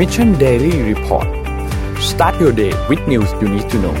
[0.00, 1.28] Mission Daily Report
[2.10, 3.96] start your day with news you need to know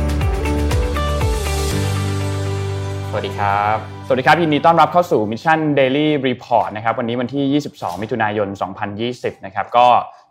[3.10, 3.76] สวัสดีครับ
[4.06, 8.48] สวัสดีครับ ยินดีต้อนรับเข้าสู่ Mission Daily Report นะครับ วันนี้วันที่ 22 มิถุนายน
[8.96, 9.86] 2020 นะครับ ก็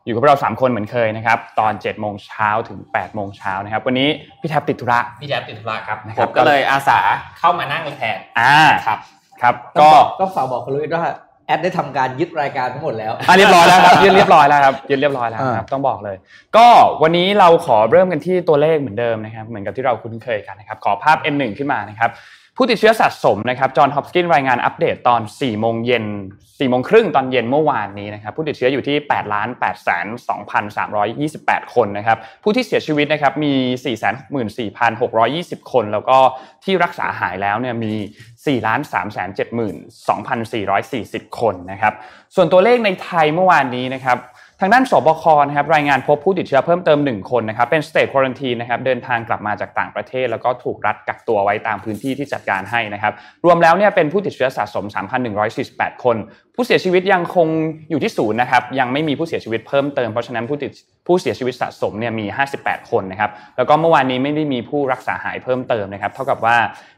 [0.06, 4.10] อยู่กับเรา 3 คนเหมือนเคยนะครับ ตอน 7 โมงเช้าถึง 8 โมงเช้านะครับ วันนี้
[4.40, 7.00] พี่แท็บติดธุระ พี่แจ๊บติดธุระครับนะคผรับมก็เลยอาสา
[7.40, 8.56] เข้ามานั่งแทน อ่า
[8.86, 9.00] ครับ
[9.42, 11.06] ครับ ก็ก็ก็ฝากบอกคุณลุยว่า
[11.50, 16.18] แอดได้ทำการยึดรายการทั้งหมดแล้วอะเรียบร้อยแล้วครับยึดเรียบร้อยแล้วครับยึดเรียบร้อยแล้วครับต้องบอกเลย
[16.58, 16.68] ก็
[17.04, 22.10] วันนี้เราขอเริ่มกันที่ตัวเลขเหมือนเดิมนะครับ เหมือนกับที่เราคุ้นเคยกันนะครับ ขอภาพ N1 ขึ้นมานะครับ
[22.62, 26.06] ผู้ติดเชื้อสะสมนะครับ Johns Hopkins รายงานอัปเดตตอน4โมงเย็น
[26.38, 29.10] 4โมงครึ่งตอนเย็นเมื่อวานนี้นะครับผู้ติดเชื้ออยู่ที่8
[29.62, 30.88] 8 2 3 2
[31.50, 34.04] 8 คนนะครับผู้ที่เสียชีวิตนะครับมี4 4 6 2
[35.62, 36.18] 0 คน แล้วก็
[36.64, 37.94] ที่รักษาหายแล้วเนี่ยมี
[38.26, 38.98] 4 3 7 2
[40.52, 40.54] 4
[41.12, 41.94] 4 0 คนนะครับ
[42.36, 44.18] ส่วนตัวเลขในไทยเมื่อวานนี้นะครับ
[44.62, 53.14] ทางด้านสบคนะครับรายงานพบผู้ติดเชื้อเพิ่มเติม 1 คนนะครับเป็นสเตทควอนตีนะครับเดินทางกลับมาจากต่างประเทศ แล้วก็ถูกรัฐกักตัวไว้ตามพื้นที่ที่จัดการให้นะครับ
[53.46, 54.86] รวมแล้วเนี่ยเป็นผู้ติดเชื้อสะสม
[55.44, 56.18] 3,148 คน
[56.56, 57.48] ผู้เสียชีวิตยังคง
[57.90, 60.72] อยู่ที่ศูนย์นะครับยังไม่มีผู้เสียชีวิตเพิ่มเติมเพราะฉะนั้นผู้ติด
[61.08, 62.26] ผู้เสียชีวิตสะสมเนี่ยมี
[62.60, 66.58] 58 คนนะครับแล้วก็เมื่อวานนี้ไม่ได้มีผู้รักษาหายเพิ่มเติมนะครับเท่ากับว่า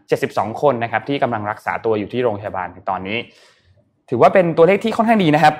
[0.09, 3.19] 72 คนนะครับที่กำลังรักษาตัวอยู่ที่โรงพยาบาลในตอนนี้
[4.13, 5.53] ถือว่าเป็นตัวเลขที่ค่อนข้างดีนะครับ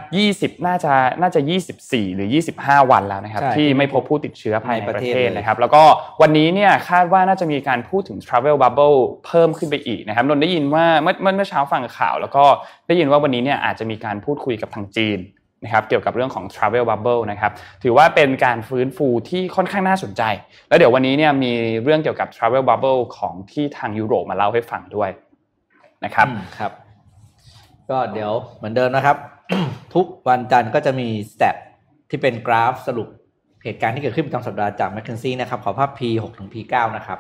[0.54, 1.40] 20 น่าจะน่าจะ
[1.78, 5.84] 24 หรือ 25 วันแล้วนะครับใช่ที่ไม่พบผู้ติดเชื้อภายในในปประระเทเทศศนะครับ แล้วก็
[6.22, 12.44] วันนี้เนี่ยคาดว่าน่าจะมีการพูดถึง travel bubble เพิ่มขึ้นไปอีกนะครับนนท์ได้ยินว่าเมื่อเมื่อเมื่อเช้าฟังข่าว แล้วก็
[12.88, 15.20] ได้ยินว่าวันนี้เนี่ยอาจจะมีการพูดคุยกับทางจีน
[15.64, 17.52] นะครับเกี่ยวกับเรื่องของ travel bubble นะครับ
[17.84, 20.24] ถือว่าเป็นการฟื้นฟูที่ค่อนข้างน่าสนใจ
[20.68, 21.52] แล้วเดี๋ยววันนี้เนี่ยมี
[21.84, 25.10] เรื่องเกี่ยวกับ travel bubble ของที่ทางยุโรปมาเล่าให้ฟังด้วย
[26.06, 26.72] นะครับอืมครับ
[27.90, 29.18] ก็เดี๋ยวเหมือนเดิมนะครับ
[29.94, 31.56] ทุกวันจันทร์ก็จะมีสเต t
[32.10, 33.08] ที่เป็นกราฟสรุป
[33.64, 37.20] เหตุการณ์ที่เกิดขึ้นประจำสัปดาห์จาก m c k เคนซี่นะครับ ขอภาพ P6 ถึง P9 นะครับ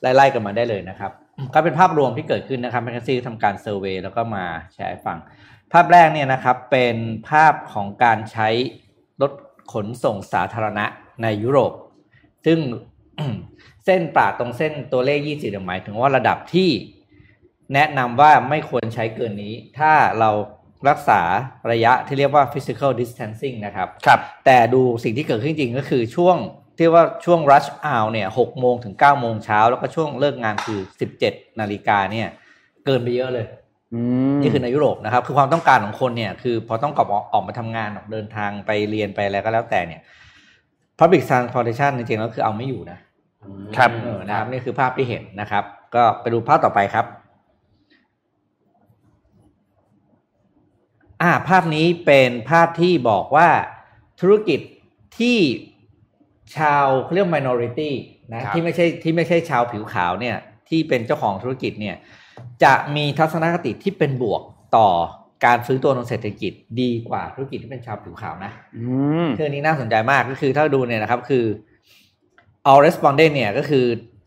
[0.00, 1.12] ไล่ๆกันมาได้เลยนะครับ
[1.54, 4.44] ก็เป็นภาพรวมที่เกิดขึ้นนะครับ m c k เคนซี่ทำการเซอร์เวยแล้วก็มา
[4.74, 5.18] แชร์ให้ฟัง
[5.72, 6.96] ภาพแรกเนี่ยนะครับเป็น
[7.30, 8.48] ภาพของการใช้
[9.22, 9.32] รถ
[9.72, 10.86] ขนส่งสาธารณะ
[11.22, 11.72] ในยุโรป
[12.46, 12.58] ซึ่ง
[13.84, 16.70] เส้นปราดตรงเส้นตัวเลข 20หมายถึงว่าระดับที่
[17.74, 20.30] แนะนำว่าไม่ควรใช้เกินนี้ ถ้าเรา
[20.88, 21.20] รักษา
[21.72, 26.36] ระยะที่เรียกว่า physical distancing นะครับ ครับ แต่ดูสิ่งที่เกิดขึ้นจริงก็คือช่วง
[26.78, 30.80] ที่ว่าช่วง rush hour เนี่ยหกโมงถึงเก้าโมงเช้า แล้วก็ช่วงเลิกงานคือ
[31.20, 32.28] 17นาฬิกาเนี่ย
[32.84, 33.46] เกินไปเยอะเลย
[33.94, 34.00] อื
[34.36, 40.00] มนี่คือในยุโรปนะครับ คือความต้องการของคนเนี่ย คือพอต้องกลับออกออกมาทำงานออกเดินทางไปเรียนไปอะไรก็แล้วแต่เนี่ย
[40.98, 42.98] public transportation จริงๆแล้วคือเอาไม่อยู่นะ
[43.76, 45.64] ครับเออนะครับนี่คือภาพที่เห็นนะครับ
[45.94, 47.06] ก็ไปดูภาพต่อไปครับ
[51.22, 53.48] อ่าภาพนี้เป็นภาพที่บอกว่า
[54.20, 54.60] ธุรกิจ
[55.18, 55.38] ที่
[56.56, 57.90] ชาวเขาเรียก minority
[58.32, 60.36] นะครับที่ไม่ใช่ที่ไม่ใช่ชาวผิวขาวเนี่ย
[60.68, 61.96] ที่เป็นเจ้าของธุรกิจเนี่ย
[62.64, 64.42] จะมีทัศนคติที่เป็นบวก
[64.76, 64.88] ต่อ
[65.44, 68.84] การฟื้นตัวทางเศรษฐกิจดีกว่าธุรกิจที่เป็นชาวผิวขาวนะอื
[69.24, 71.44] มเรื่องนี้น่าสนใจมากก็คือถ้าดูเนี่ยนะครับคือ
[72.70, 73.84] all respondent เนี่ยก็คือ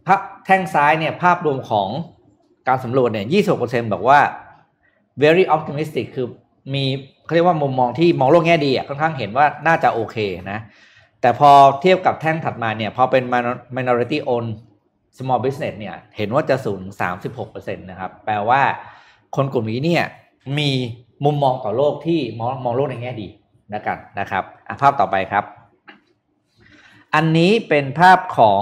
[0.08, 1.90] ภาพแท่งซ้ายเนี่ยภาพรวมของ
[2.68, 3.26] การสำรวจเนี่ย
[3.60, 4.20] 26%บอกว่า
[5.24, 6.28] very optimistic คือ
[6.74, 6.84] มี
[7.26, 10.18] เขาเรียกว่ามุมมองที่มองโลกแง่ดีอะค่อนข้างเห็นว่าน่าจะโอเค
[10.52, 10.60] นะ
[11.22, 11.52] แต่พอ
[11.82, 14.46] เทียบกับแท่งถัดมาเนี่ย พอเป็น minor- minority own
[15.18, 16.82] small business เนี่ย เห็นว่าจะสูง
[17.34, 18.62] 36%นะครับ แปลว่า
[19.36, 20.04] คนกลุ่มนี้เนี่ย
[20.58, 20.70] มี
[21.26, 23.28] มุมมองต่อโลกที่มองมองโลกในแง่ดี
[23.74, 24.44] นะกันนะครับ
[24.82, 25.44] ภาพต่อไปครับ
[27.16, 28.62] อันนี้เป็นภาพของ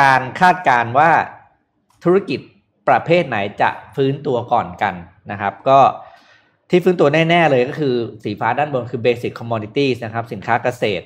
[0.00, 1.10] การคาดการณ์ว่า
[2.04, 2.40] ธุรกิจ
[2.88, 4.94] ประเภทไหนจะฟื้นตัวก่อนกัน
[5.30, 5.80] นะครับ ก็
[6.70, 7.94] ที่ฟื้นตัวแน่ ๆ เลยก็คือ
[8.24, 11.04] สีฟ้าด้านบนคือ basic commodities นะครับ สินค้าเกษตร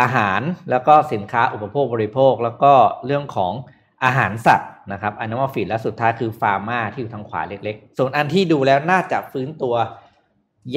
[0.00, 0.40] อาหาร
[0.70, 2.72] แล้วก็สินค้าอุปโภคบริโภค แล้วก็
[3.06, 3.52] เรื่องของ
[4.04, 9.74] อาหารสัตว์นะครับ animal feed และสุดท้ายคือ pharma ที่อยู่ทางขวาเล็กๆ ส่วนอันที่ดูแล้วน่าจะฟื้นตัว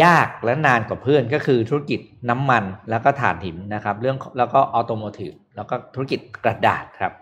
[0.03, 1.99] ยากและนานกว่าเพื่อนก็คือธุรกิจ
[2.29, 7.13] น้ำมันแล้วก็ถ่านหินนะครับ เรื่องแล้วก็ automotive แล้วก็ธุรกิจกระดาษครับ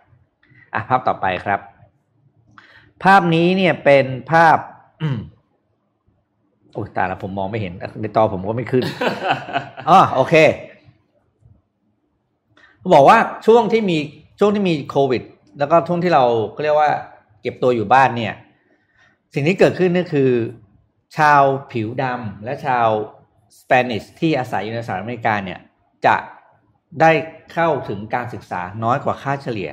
[0.73, 1.59] อะภาพต่อไปครับ
[3.03, 4.57] ภาพนี้เนี่ยเป็นภาพ
[6.73, 8.83] โอ้ยตายละผมมองไม่เห็น ในตอผมก็ไม่ขึ้น
[9.89, 10.35] อ๋อโอเค
[12.93, 13.97] บอกว่าช่วงที่มี
[14.39, 15.23] ช่วงที่มีโควิด
[15.59, 16.23] แล้วก็ช่วงที่เรา
[16.55, 16.91] ก็เรียกว่า
[17.41, 18.33] เก็บตัวอยู่บ้านเนี่ย
[19.33, 20.29] สิ่งที่เกิดขึ้นก็คือ
[21.17, 22.87] ชาวผิวดำและชาว
[23.59, 25.59] สเปนิชที่อาศัยอยู่ในสหรัฐอเมริกาเนี่ย
[26.05, 26.15] จะ
[27.01, 27.11] ได้
[27.53, 29.69] เข้าถึงการศึกษาน้อยกว่าค่าเฉลี่ย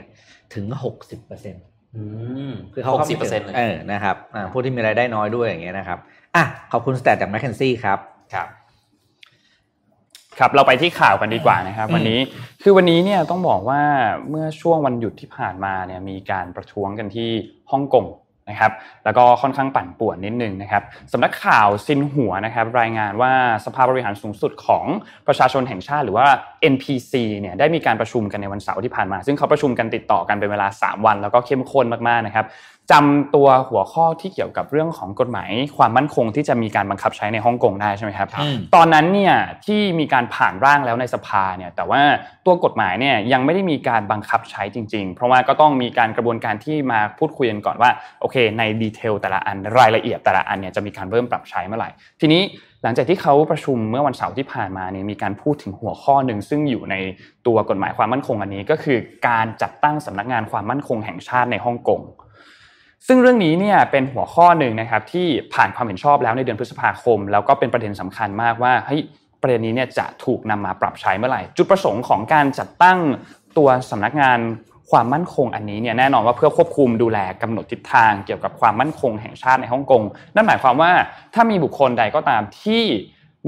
[0.55, 1.65] ถึงหกสิบเปอร์เซ็นต์
[1.97, 2.03] อื
[2.51, 5.99] มหกสิบเปอร์เซ็นต์คือเขาเข้าไม่เปอร์ถึเซ็นต์งเลยเออนะครับอ่าผู้ที่มีรายได้น้อยด้วยอย่างเงี้ยนะครับ
[6.37, 7.99] อะขอบคุณ stat จาก McKinsey ครับ
[8.35, 8.49] ครับ
[10.39, 12.21] ครับเราไปที่ข่าวกันดีกว่านะครับอืมวันนี้
[12.63, 13.83] คือวันนี้เนี่ยต้องบอกว่า
[14.31, 17.31] เมื่อช่วงวันหยุดที่ผ่านมาเนี่ยมีการประท้วงกันที่
[17.71, 18.07] ฮ่องกง
[18.51, 18.73] นะครับ
[19.05, 20.83] แล้วก็ค่อนข้างปั่นป่วนนิดนึงนะครับ
[21.13, 23.33] สำนักข่าวซินหัวนะครับรายงานว่า
[23.65, 24.85] สภาบริหารสูงสุดของ
[25.27, 26.27] ประชาชนแห่งชาติหรือว่า
[26.73, 32.47] NPC เนี่ยได้มีการประชุมกันในวันเสาร์ที่ผ่านมา ซึ่งเขาประชุมกันติดต่อกันเป็นเวลา 3 วัน แล้วก็เข้มข้นมากๆนะครับ
[32.93, 39.35] จำตัวหัวข้อที่เกี่ยวกับเรื่องของกฎหมาย ความมั่นคงที่จะมีการบังคับใช้ในฮ่องกงได้ใช่ไหมครับอืมตอนนั้นเนี่ย
[39.67, 42.01] ที่มีการผ่านร่างแล้วในสภาเนี่ยแต่ว่า
[42.47, 47.91] ตัวกฎหมายเนี่ยยังไม่ได้มีการบังคับใช้จริง ๆ เพราะว่าก็ต้องมีการกระบวนการที่มาพูดคุยกันก่อนว่า
[48.21, 51.91] โอเค ในดีเทลแต่ละอันรายละเอียดแต่ละอันเนี่ยจะมีการเริ่มปรับใช้เมื่อไหร่
[52.21, 52.43] ทีนี้
[52.83, 56.97] หลังจากที่เขาประชุมเมื่อวันเสาร์ที่ผ่านมาเนี่ยมีการพูดถึงหัวข้อหนึ่งซึ่งอยู่ใน
[57.47, 58.99] ตัวกฎหมายความมั่นคงอันนี้ก็คือ
[59.29, 62.01] การจัดตั้งสำนักงานความมั่นคงแห่งชาติในฮ่องกง
[63.07, 69.01] ซึ่งเรื่องนี้เนี่ยเป็นหัวข้อหนึ่งนะครับที่ผ่านความเห็นชอบแล้วในเดือนพฤษภาคม แล้วก็เป็นประเด็นสำคัญมากว่าเฮ้ย
[69.41, 72.99] ประเด็นนี้เนี่ยจะถูกนำมาปรับใช้เมื่อไหร่ จุดประสงค์ของการจัดตั้ง
[73.57, 74.39] ตัวสำนักงาน
[74.91, 80.03] ความมั่นคงอันนี้เนี่ยแน่นอนว่าเพื่อควบคุมดูแลกำหนดทิศทางเกี่ยวกับความมั่นคงแห่งชาติในฮ่องกง
[80.35, 80.93] นั่นหมายความว่า
[81.35, 82.85] ถ้ามีบุคคลใดก็ตามที่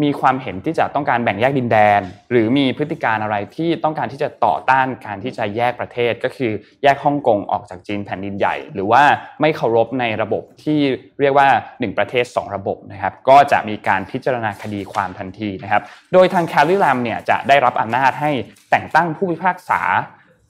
[0.03, 2.00] มีความเห็นที่จะต้องการแบ่งแยกดินแดน
[2.31, 6.53] หรือมีพฤติการอะไรที่ต้องการที่จะต่อต้านการที่จะแยกประเทศก็คือ
[6.83, 9.03] แยกฮ่องกงออกจากจีนแผ่นดินใหญ่ หรือว่า
[9.41, 10.79] ไม่เคารพในระบบที่
[11.21, 18.31] เรียกว่า 1 ประเทศ 2 ระบบนะครับก็จะมีการพิจารณาคดีความทันทีนะครับโดยทางแคลริแลมเนี่ยจะได้รับอำนาจให้
[18.71, 19.83] แต่งตั้งผู้พิพากษา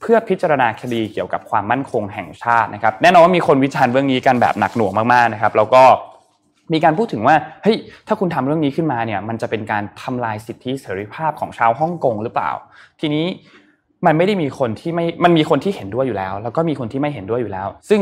[0.01, 5.83] เพื่อพิจารณาคดีเกี่ยวกับความมั่นคงแห่งชาตินะครับแน่นอนว่ามีคนวิจารณ์เรื่องนี้กันแบบหนักหน่วงมากๆนะครับแล้วก็
[6.73, 7.77] มีการพูดถึงว่าเฮ้ย
[8.07, 12.51] ถ้าคุณทำเรื่องนี้ขึ้นมาเนี่ยมันจะเป็นการทำลายสิทธิเสรีภาพของชาวฮ่องกงหรือเปล่า
[12.99, 13.25] ทีนี้
[14.05, 18.01] มันไม่ได้มีคนที่ไม่มันมีคนที่เห็นด้วยอยู่แล้ว แล้วก็มีคนที่ไม่เห็นด้วยอยู่แล้ว ซึ่ง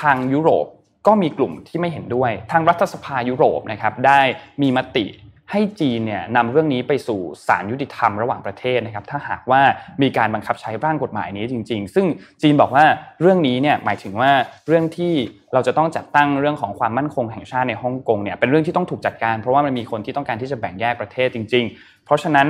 [0.00, 0.66] ทางยุโรป
[1.06, 4.20] ก็มีกลุ่มที่ไม่เห็นด้วย ทางรัฐสภายุโรปนะครับได้
[4.62, 5.04] มีมติ
[5.52, 9.60] ให้จีนเนี่ยนำเรื่องนี้ไปสู่ศาลยุติธรรมระหว่างประเทศนะครับ ถ้าหากว่า
[10.02, 12.06] มีการบังคับใช้ร่างกฎหมายนี้จริง ๆ ซึ่ง
[12.42, 12.84] จีนบอกว่า
[13.20, 14.30] เรื่องนี้เนี่ยหมายถึงว่า
[14.66, 15.12] เรื่องที่
[15.52, 22.48] เราจะต้องจัดตั้งเรื่องของความมั่นคงแห่งชาติในฮ่องกงเนี่ยเป็นเรื่องที่ต้องถูกจัดการ เพราะว่ามันมีคนที่ต้องการที่จะแบ่งแยกประเทศจริง ๆ เพราะฉะนั้น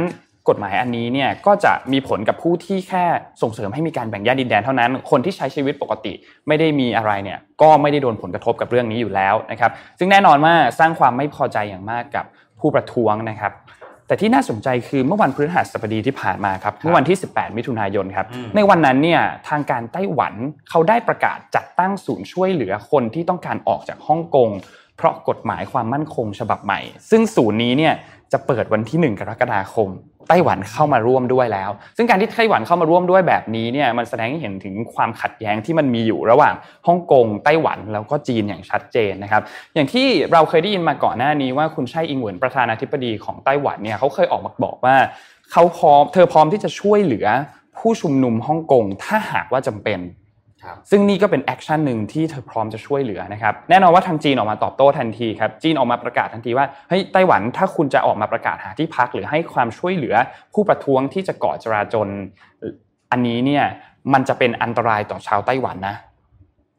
[0.48, 3.04] กฎหมายอันนี้เนี่ยก็จะมีผลกับผู้ที่แค่
[3.42, 6.12] ส่งเสริมให้มีการแบ่งแยกดินแดนเท่านั้น คนที่ใช้ชีวิตปกติ
[6.48, 12.24] ไม่ได้มีอะไรเนี่ยก็ไม่ได้โดนผลกระทบกับเรื่องนี้อยู่แล้วนะครับ ซึ่งแน่นอนว่าสร้างความไม่พอใจอย่างมากกับ
[12.62, 13.52] ผู้ประท้วงนะครับ
[14.06, 20.34] แต่ที่น่าสนใจคือเมื่อวันพฤหัสบดีที่ผ่านมาครับเมื่อวันที่ 18 มิถุนายนครับอืมในวันนั้นเนี่ยทางการไต้หวัน
[20.70, 24.50] เขาได้ประกาศจัดตั้งศูนย์ช่วยเหลือคนที่ต้องการออกจากฮ่องกง
[24.96, 26.80] เพราะกฎหมายความมั่นคงฉบับใหม่
[27.10, 27.94] ซึ่งศูนย์นี้เนี่ย
[28.32, 29.90] จะเปิดวันที่ 1 กรกฎาคม
[30.28, 36.54] ไต้หวันเข้ามาร่วมด้วยแล้ว ซึ่งการที่ไต้หวันเข้ามาร่วมด้วยแบบนี้เนี่ยมันแสดงให้เห็นถึงความขัดแย้งที่มันมีอยู่ระหว่าง
[36.86, 39.42] ฮ่องกงไต้หวันแล้วก็จีนอย่างชัดเจนนะครับ
[39.74, 44.96] อย่างที่เราเคยได้ยินมาก่อนหน้านี้ว่าคุณไช่อิงเหวินประธานาธิบดีของไต้หวันเนี่ยเขาเคยออกมาบอกว่า
[45.52, 47.26] เขาพร้อมเธอพร้อมที่จะช่วยเหลือ
[47.78, 49.98] ผู้ชุมนุมฮ่องกงถ้าหากว่าจำเป็น
[50.90, 60.14] ซึ่งนี่ก็เป็น action หนึ่งที่เธอพร้อมจะช่วยเหลือนะครับแน่นอนว่าทางจีนออกมาตอบโต้ทันทีครับจีนออกมาประกาศทันทีว่าเฮ้ยไต้หวันถ้าคุณจะออกมาประกาศหาที่พักหรือให้ความช่วยเหลือ
[60.54, 62.08] ผู้ประท้วงที่จะก่อจลาจล
[63.12, 63.64] อันนี้เนี่ย
[64.12, 65.96] มันจะเป็นอันตรายต่อชาวไต้หวันนะ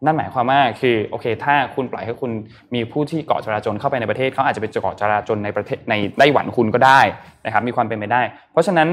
[0.05, 2.31] นั่นหมายความว่าคือโอเค ถ้าคุณปล่อยให้คุณ
[2.75, 7.01] มีผู้ที่ก่อจลาจลเข้าไปในประเทศเขาอาจจะไปก่อจลาจลในประเทศในไต้หวันคุณก็ได้
[7.45, 8.21] นะครับมีความเป็นไปได้
[8.51, 8.89] เพราะฉะนั้น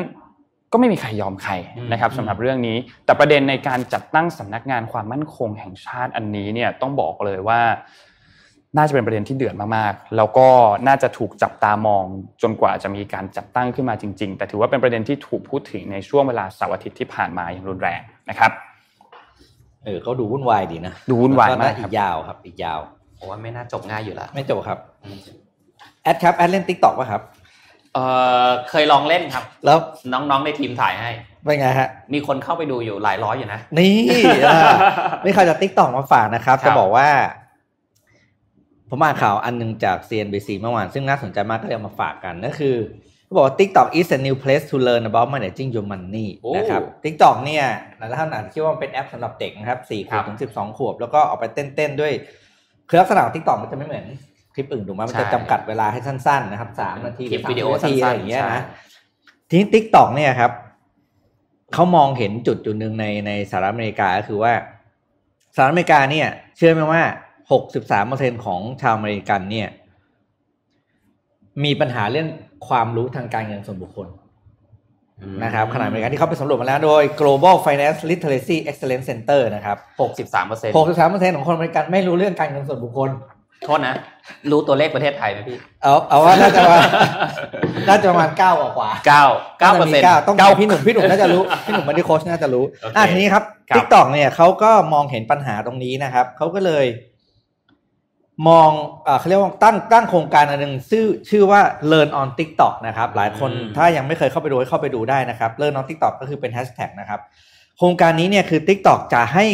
[0.73, 1.53] ก็ไม่มีใครยอมใคร
[1.93, 7.61] นะครับอืมสำหรับเรื่องนี้ แต่ประเด็นในการจัดตั้งสำนักงานความมั่นคงแห่งชาติอันนี้เนี่ยต้องบอกเลยว่า
[8.77, 10.49] น่าจะเป็นประเด็นที่เดือดมากๆ แล้วก็
[10.87, 12.05] น่าจะถูกจับตามอง
[12.43, 18.00] จนกว่าจะมีการจัดตั้งขึ้นมาจริง ๆ แต่ถือว่าเป็นประเด็นที่ถูกพูดถึงในช่วงเวลาเสาร์อาทิตย์ที่ผ่านมาอย่างรุนแรง
[18.31, 18.50] นะครับ
[19.85, 22.81] เออเขาดูวุ่นวายดีนะดูวุ่นวายมากแล้ครับอีกยาวครับ อีกยาว
[23.19, 24.79] ผมว่าไม่น่าจบง่ายอยู่แล้วไม่จบครับ
[26.03, 27.23] แอดครับแอดเล่น TikTok ป่ะครับ
[27.94, 27.99] เอ
[28.47, 29.78] อเคยลองเล่นครับ แล้ว
[30.12, 31.11] น้องๆในทีมถ่ายให้
[31.44, 33.94] เป็นไงฮะ มีคนเข้าไปดูอยู่หลายร้อยอยู่นะ นี่
[34.47, 34.59] อ่า
[35.25, 37.09] นี่เขาจะ TikTok มาฝากนะครับครับ จะบอกว่า
[38.90, 42.76] ผมอ่านข่าวอันหนึงจาก CNBC เมื่อวาน ซึ่งน่าสนใจมากก็เลยเอามาฝากกันก็คือ
[43.25, 47.64] เขาบอกว่า TikTok is a new place to learn about managing your money โอ้นะครับ TikTok เนี่ย
[47.99, 52.12] หลายท่านอาจจะคิดว่ามันเป็นแอปสำหรับเด็กนะครับ4ขครับถึง 12 ขวบ แล้วก็ออกไปเต้นๆด้วย
[52.88, 54.29] คือลักษณะของ TikTok มันจะไม่เหมือนค
[54.61, 58.62] ลิปอื่นถูกไหมมันจะใช่จำกัดเวลาให้สั้นๆนะครับสามนาทีคลิปหรือวิดีโอสามนาทีสั้นๆอะไรนๆอย่างเงี้ยใช่นะ
[59.49, 60.52] ทีนี้ TikTok เนี่ยครับ
[61.75, 64.52] เขามองเห็นจุดจุดหนึ่งในในสหรัฐอเมริกาก็คือว่า
[65.55, 67.02] สหรัฐอเมริกาเนี่ย เชื่อไหมว่า
[67.52, 69.69] หกสิบสามเปอร์เซ็นของชาวอเมริกันเนี่ย
[71.64, 72.29] มีปัญหาเรื่อง
[72.69, 74.09] ความรู้ทางการเงินส่วนบุคคล
[75.45, 83.11] นะครับขณะอเมริกาที่เขาไปสำรวจมาแล้วโดย global financial literacy excellence center นะครับหกสิบสามเปอร์เซ็นต์หกสิบสามเปอร์เซ็นต์ของคนอเมริกันไม่รู้เรื่องการเงินส่วนบุคคล
[83.67, 83.95] โทษนะ
[84.50, 86.79] รู้ตัวเลขประเทศไทยไหมพี่ เอาเอาว่าน่าจะมา
[87.88, 89.25] น่าจะประมาณเก้ากว่าเก้า
[89.61, 96.87] เก้าเปอร์เซ็นต์เก้าต้องเก้าพี่หนุ่มพี่หนุ่มน่าจะรู้พี่หนุ่ม Money Coach น่าจะรู้โอเคอะทีนี้ครับครับ TikTok เนี่ยเขาก็มองเห็นปัญหาตรงนี้นะครับเขาก็เลย
[98.49, 98.71] มอง
[99.07, 107.21] อ่าเขาเรียกว่าตั้งตั้งโครงการอันหนึ่งชื่อชื่อว่า Learn on TikTok นะครับ หลายคนถ้ายังไม่เคยเข้าไปดูให้เข้าไปดูได้นะครับ Learn on TikTok ก็คือเป็นแฮชแท็กนะครับ
[107.79, 109.45] โครงการนี้เนี่ยคือ TikTok จะให้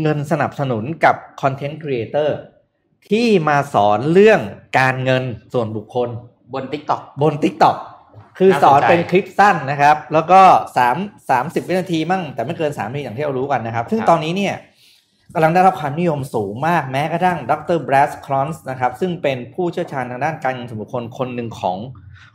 [0.00, 2.36] เงินสนับสนุนกับ content creator
[3.10, 4.40] ที่มาสอนเรื่อง
[4.78, 6.08] การเงินส่วนบุคคล
[6.54, 7.76] บน TikTok บน TikTok
[8.38, 10.40] คือน่าสนใจสอนเป็นคลิปสั้นนะครับ แล้วก็
[10.76, 10.96] สาม
[11.30, 14.54] สามสิบวินาทีมั่ง แต่ไม่เกินสามนาทีอย่างที่เรารู้กันนะครับ ซึ่งตอนนี้เนี่ย
[15.34, 21.78] กำลังได้รับความนิยมสูงมากแม้กระทั่งดร Brad Klontz นะครับ ซึ่งเป็นผู้เชี่ยวชาญทางด้านการเงินส่วนบุคคลคนหนึ่งของ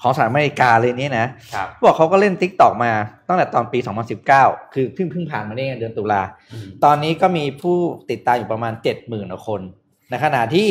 [0.01, 2.91] ของสหรัฐอเมริกาเลยเนี่ยนะครับบอกเขาก็เล่น TikTok มา
[3.27, 3.79] ตั้งแต่ตอนปี
[4.27, 6.21] 2019 คือเพิ่งเพิ่งผ่านมาเนี่ยเดือนตุลา
[6.53, 7.77] อืมตอนนี้ก็มีผู้
[8.11, 9.61] ติดตามอยู่ประมาณ 70,000กว่าคน
[10.09, 10.69] ในขณะที่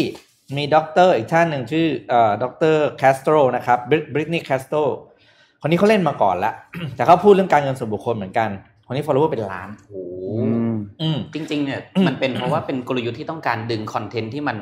[0.57, 3.79] มีด็อกเตอร์อีกท่านหนึ่งชื่อเอ่อด็อกเตอร์ Castro นะครับ
[4.13, 4.79] Brittney Castro
[5.63, 6.53] คนนี้เขาเล่นมาก่อนละ
[6.97, 8.49] แต่เขาพูดเรื่องการเงินส่วนบุคคลเหมือนกัน
[8.87, 10.03] คนนี้ follower เป็นล้านโอ้
[10.33, 14.59] อืมอืมจริง ๆ เนี่ยอืมมันเป็นเพราะว่าเป็นกลยุทธ์ที่ต้องการดึง content ที่มัน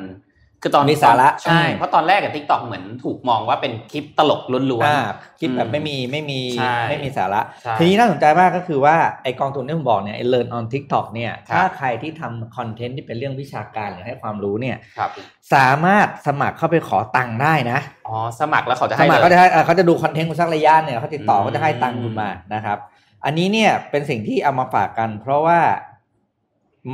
[0.61, 4.99] คือตอนมีสาระใช่อืมเพราะตอนแรกกับ TikTok เหมือนถูกมองว่าเป็นคลิปตลกล้วนอ่า
[5.39, 15.09] คิดแบบอืมไม่มีไม่มีใช่ไม่มีสาระใช่ทีนี้น่าสนใจมากก็คือว่าไอกองทุนที่ผมบอกเนี่ยไอ learn on TikTok เนี่ยครับถ้าใครที่ทำคอนเทนต์ที่เป็นเรื่องวิชาการหรือให้ความรู้เนี่ยๆครับ
[15.53, 22.77] สามารถสมัครเข้าไปขอตังค์ได้นะอ๋อสมัครแล้วเขาจะสให้มัครเลยก็จะให้เอ่อเขาจะดูคอนเทนต์คุณสักระยะเนี่ยเขาติดต่ออืมเขาจะให้ตังค์คุณมานะครับ
[23.25, 25.59] อันนี้เนี่ยเป็นสิ่งที่เอามาฝากกัน เพราะว่า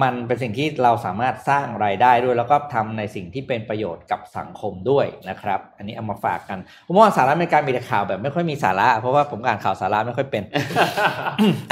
[0.02, 10.44] มันเป็นสิ่งที่เราสามารถสร้างรายได้ด้วย แล้วก็ทำในสิ่งที่เป็นประโยชน์กับสังคมด้วยนะครับ อันนี้เอามาฝากกันผมว่าสาระอเมริกามีแต่ข่าวแบบไม่ค่อยมีสาระ เพราะว่าผมอ่านข่าวสาระไม่ค่อยเป็น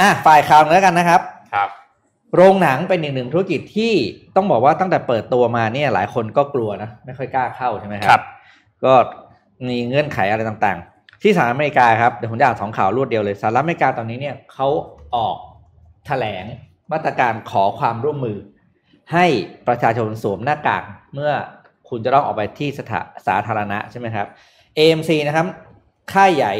[0.00, 1.20] อะฝ่ายข่าวหนึ่งแล้วกันนะครับ
[1.54, 1.68] ครับ
[2.34, 3.92] โรงหนังเป็นอีกหนึ่งธุรกิจที่
[4.36, 8.22] ต้องบอกว่าตั้งแต่เปิดตัวมาเนี่ยหลายคนก็กลัวนะไม่ค่อยกล้าเข้าใช่ไหมคครัรับ
[8.84, 8.92] ก็
[9.68, 14.68] มีเงื่อนไขอะไรต่างๆ ที่สหรัฐอเมริกาครับเดี๋ยวผมจะอ่านสองข่าวรวดเดียวเลยสหรัฐอเมริกาตอนนี้เนี่ยเขา
[15.16, 15.36] ออก
[16.06, 16.44] แถลง
[16.92, 18.38] มาตรการขอความร่วมมือ
[19.12, 19.26] ให้
[19.68, 20.82] ประชาชนสวมหน้ากาก
[21.14, 21.32] เมื่อ
[21.88, 24.26] คุณจะต้องออกไปที่สถาสาธารณะใช่ไหมครับ
[24.78, 25.46] AMC นะครับ
[26.12, 26.54] ค่ายใหญ่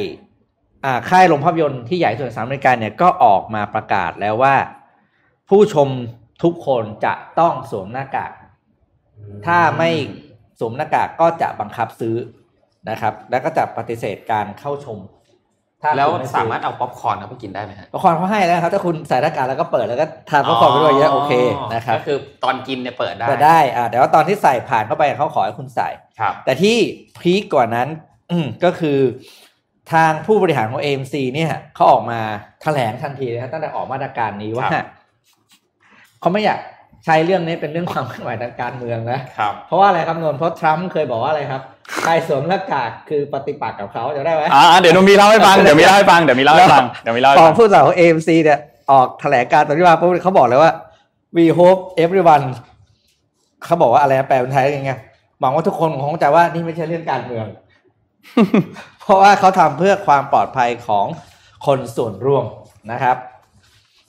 [1.11, 4.57] ค่ายโรงภาพยนตร์ที่ใหญ่ที่สุดในสหรัฐอเมริกาเนี่ยก็ออกมาประกาศแล้วว่า
[5.49, 5.89] ผู้ชม
[6.43, 8.33] ทุกคนจะต้องสวมหน้ากาก
[9.47, 9.91] ถ้าไม่
[10.59, 12.17] สวมหน้ากากก็จะบังคับซื้อ
[12.91, 14.99] นะครับ แล้วก็จะปฏิเสธการเข้าชม
[15.97, 21.33] แล้วคุณไซื้อสามารถเอาป๊อปคอร์นเข้าไปกินได้ไหมฮะละครเขาให้แล้วนะครับถ้าคุณใส่หน้ากากแล้วก็เปิดแล้วก็ทานละครไปด้วยเยอะโอเค
[21.75, 25.89] นะครับก็คือตอนกินเนี่ยเปิดได้เปิดได้อ่าแต่ว่าตอนที่ใส่ผ่านเข้าไปเขาขอให้คุณใส่
[26.21, 26.77] ครับแต่ที่
[27.23, 27.89] พีคกว่านั้น
[28.33, 28.99] อืมก็คือ
[29.93, 32.21] ทางผู้บริหารของ AMC เนี่ยเขาออกมา
[32.63, 34.87] แถลงทันทีนะครับตั้งแต่ออกมาตรการนี้ว่าครับ
[36.21, 36.59] เขาไม่อยาก
[37.05, 41.63] ใช้เรื่องนี้เป็นเรื่องความเคลื่อนไหวทางการเมืองนะครับเพราะว่าอะไรครับนนท์เพราะทรัมป์เคยบอกว่าอะไรครับ
[42.03, 50.73] ใครสวมหน้ากากคือปฏิปักษ์กับเขาจะได้ไหมอ่าเดี๋ยวหนมมีเล่าให้ฟังเดี๋ยวมีเล่าให้ฟังเดี๋ยวมีเล่าให้ฟังเดี๋ยวเล่าให้ฟัง มีของผู้สาวของ AMC เนี่ยออกแถลงการณ์ตอนที่มาปุ๊บเขาบอกเลยว่า
[51.37, 52.45] we hope everyone
[53.65, 54.93] เขาบอกว่าอะไรนะแปลเป็นไทยยังไง
[55.41, 57.47] หวังว่าทุกคนคงเข้าใจว่านี่ไม่ใช่เรื่องการเมือง
[59.03, 61.07] เพราะว่าเขาทำเพื่อความปลอดภัยของ
[61.67, 62.45] คนส่วนรวม
[62.93, 63.17] นะครับ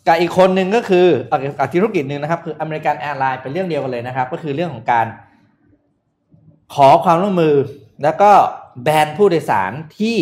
[0.08, 5.06] กับอีกคนหนึ่งก็คืออะกับธุรกิจหนึ่งนะครับ คือ American Airlines เป็นเรื่องเดียวกันเลยนะครับ ก็คือเรื่องของการ
[6.74, 7.56] ขอความร่วมมือ
[8.04, 8.32] แล้วก็
[8.84, 10.18] แบนผู้โดยสารที่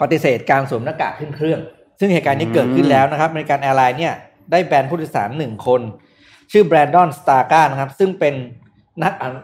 [0.00, 1.60] ปฏิเสธการสวมหน้ากากขึ้นเครื่อง
[1.98, 4.14] ซึ่งเหตุการณ์นี้เกิดขึ้นแล้วนะครับ American Airlines เนี่ย
[4.50, 5.80] ได้แบนผู้โดยสารหนึ่งคน
[6.52, 8.34] ชื่อ Brandon Straka นะครับ ซึ่งเป็น
[9.02, 9.38] นักอนุ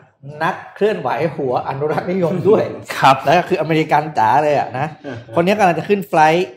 [0.45, 2.62] นักเคลื่อนไหวหัวอนุรักษ์นิยมด้วย
[2.99, 4.87] ครับ แล้วก็คืออเมริกันจ๋าเลยอะนะ
[5.35, 6.49] คนนี้กำลังจะขึ้น flight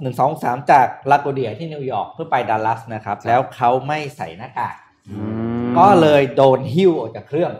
[0.00, 4.74] หนึ่งสองสามจาก LaGuardia ที่นิวยอร์กเพื่อไปดัลลัสนะครับ แล้วเขาไม่ใส่หน้ากาก
[5.78, 7.52] ก็เลยโดนหิ้วออกจากเครื่อง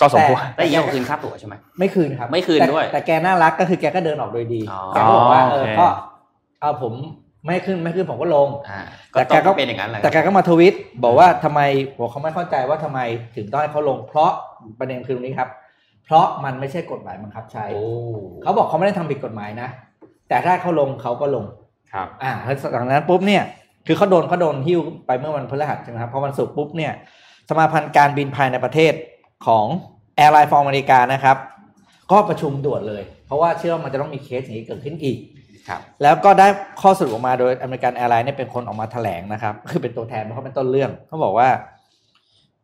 [0.00, 5.86] ก็สมควรได้ยังคืนค่าตั๋วใช่ไหมไม่คืนครับ ไม่คืนแต่ด้วย แต่แกน่ารักก็คือแกก็เดินออกโดยดีอ๋อแกก็บอกว่าเออโอเคก็
[6.60, 6.94] เอาผม
[7.46, 10.74] ไม่ขึ้นไม่ขึ้นผมก็ลงอ่าแต่ก็แกก็ต้องเป็นอย่างนั้นแหละแต่แกก็มาทวิต
[11.04, 11.60] บอกว่าทำไม
[11.98, 13.00] บอกเขาไม่เข้าใจว่าทำไม
[13.36, 14.30] ถึงต้องให้เขาลง เพราะ
[14.78, 15.48] ประเด็นคือตรงนี้ครับ
[16.04, 17.84] เพราะมันไม่ใช่กฎหมายบังคับใช้โอ้
[18.42, 19.68] เขาบอกเขาไม่ได้ทำผิดกฎหมายนะ
[20.30, 21.44] แต่ถ้าเขาลงเขาก็ลง
[21.92, 23.42] ครับ อ่าแล้วหลังจากนั้นปุ๊บเนี่ย
[23.86, 26.92] คือเขาโดนเขาโดนหิ้วไปเมื่อวันพฤหัสใช่ไหมครับพอวันศุกร์ปุ๊บเนี่ย
[27.48, 28.92] สมาพันธ์การบินภายในประเทศ
[29.46, 29.66] ของ
[30.16, 31.36] Airlines for America นะครับ
[32.12, 35.18] ก็ประชุมด่วนเลย เพราะว่าเชื่อว่ามันจะต้องมีเคสอย่างนี้เกิดขึ้นอีก
[35.68, 36.46] ครับแล้วก็ได้
[36.80, 41.48] ข้อสรุปออกมาโดยอเมริกันแอร์ไลน์เนี่ยเป็นคนออกมาแถลงนะครับ คือเป็นตัวแทนเพราะเขาเป็นต้นเรื่องเขาบอกว่า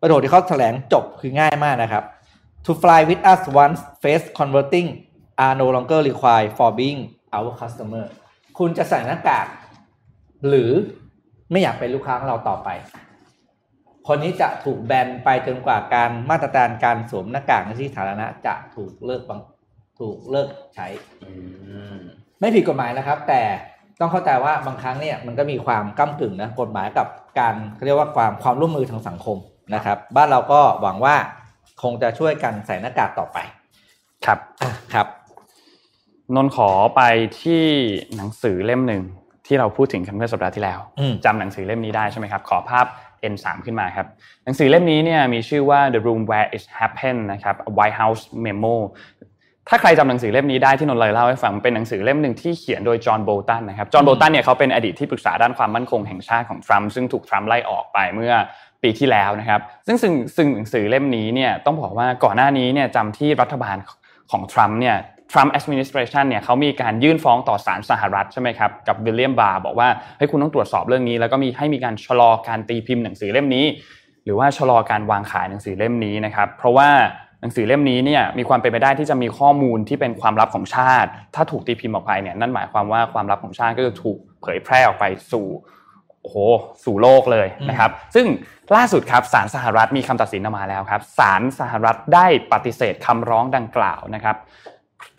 [0.00, 2.04] ประโยคที่เขาแถลงจบคือง่ายมากนะครับ
[2.64, 4.88] to fly with us once face covering
[5.44, 7.00] are no longer required for being
[7.36, 8.06] our customer
[8.58, 9.46] คุณจะใส่หน้ากาก
[10.48, 10.70] หรือ
[11.50, 12.68] ไม่อยากเป็นลูกค้าของเราต่อไป
[14.06, 19.40] คนนี้จะถูกแบนไปจนกว่าการมาตรการการสวมหน้ากากในที่สาธารณะจะถูกเลิกบัง
[20.00, 20.86] ถูกเลิกใช้
[21.22, 21.30] อื
[21.96, 21.98] ม
[22.40, 23.42] ไม่ผิดกฎหมายนะครับ แต่
[24.00, 27.06] ต้องเข้าใจว่าบางครั้งเนี่ยมันก็มีความก้ากึ่งนะกฎหมายกับ
[27.38, 29.38] การเขาเรียกว่าความความร่วมมือทางสังคม
[29.74, 31.16] นะครับ บ้านเราก็หวังว่า
[31.82, 33.38] คงจะช่วยกันใส่หน้ากากต่อไป
[34.26, 35.06] ครับอะครับ
[36.34, 37.02] นนท์ขอไป
[37.42, 37.64] ที่
[38.16, 39.02] หนังสือเล่มหนึ่ง
[39.46, 42.86] ที่เราพูดถึงกันเมื่อสัปดาห์ที่แล้วอืมจำหนังสือเล่มนี้ได้ใช่ไหมครับ ขอภาพ
[43.32, 44.06] N3 ขึ้นมาครับ
[44.44, 48.74] หนังสือเล่มนี้เนี่ยมีชื่อว่า The Room Where It Happened นะครับ A White House Memo
[49.68, 58.32] ถ้าใครจำหนังสือเล่มนี้ได้ที่นนท์เลยเล่าให้ฟังเป็นหนังสือเล่มหนึ่งที่เขียนโดยจอห์นโบลตันนะครับจอห์นโบลตันเนี่ยเขาเป็นอดีตที่ปรึกษาด้านความมั่นคงแห่งชาติของทรัมป์ซึ่งถูกทรัมป์ไล่ออกไปเมื่อ
[58.82, 63.76] ปีที่แล้วนะครับ ซึ่งซึ่งซึ่งหนังสือเล่มนี้เนี่ยต้องบอกว่าก่อนหน้านี้เนี่ยจำที่รัฐบาล
[64.30, 64.96] ของทรัมป์เนี่ย
[65.32, 73.64] Trump administration เนี่ยเขามีการยื่นฟ้องต่อศาลสหรัฐใช่ไหมครับกับวิลเลียมบาร์บอกว่าเฮ้ยคุณต้องตรวจสอบเรื่องนี้ แล้วก็มีให้มีการชะลอการตีพิมพ์หนังสือเล่มนี้
[74.24, 76.88] หรือว่าชะลอการวางขายหนังสือเล่มนี้นะครับเพราะว่า
[77.40, 85.46] หนังสือเล่มนี้เนี่ยมีความเป็นไปได้ที่จะมีข้อมูลที่เป็นความลับของชาติ ถ้าถูกตีพิมพ์ออกไปเนี่ยนั่นหมายความว่าความลับของชาติก็จะถูกเผยแพร่ออกไปสู่
[86.22, 86.36] โอ้โห
[86.84, 88.26] สู่โลกเลยนะครับ ซึ่ง
[88.76, 94.36] ล่าสุดครับศาลสหรัฐมีคำตัดสินออกมาแล้วครับศาลสหรัฐได้ปฏิเสธคำร้องดังกล่าวนะครับ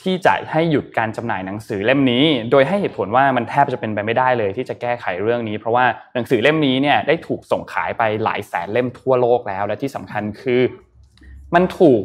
[0.08, 10.62] ที่จะให้หยุดการจำหน่ายหนังสือเล่มนี้ โดยให้เหตุผลว่ามันแทบจะเป็นไปไม่ได้เลย ที่จะแก้ไขเรื่องนี้ เพราะว่าหนังสือเล่มนี้เนี่ยได้ถูกส่งขายไปหลายแสนเล่มทั่วโลกแล้ว และที่สำคัญคือ
[11.56, 12.02] มันถูก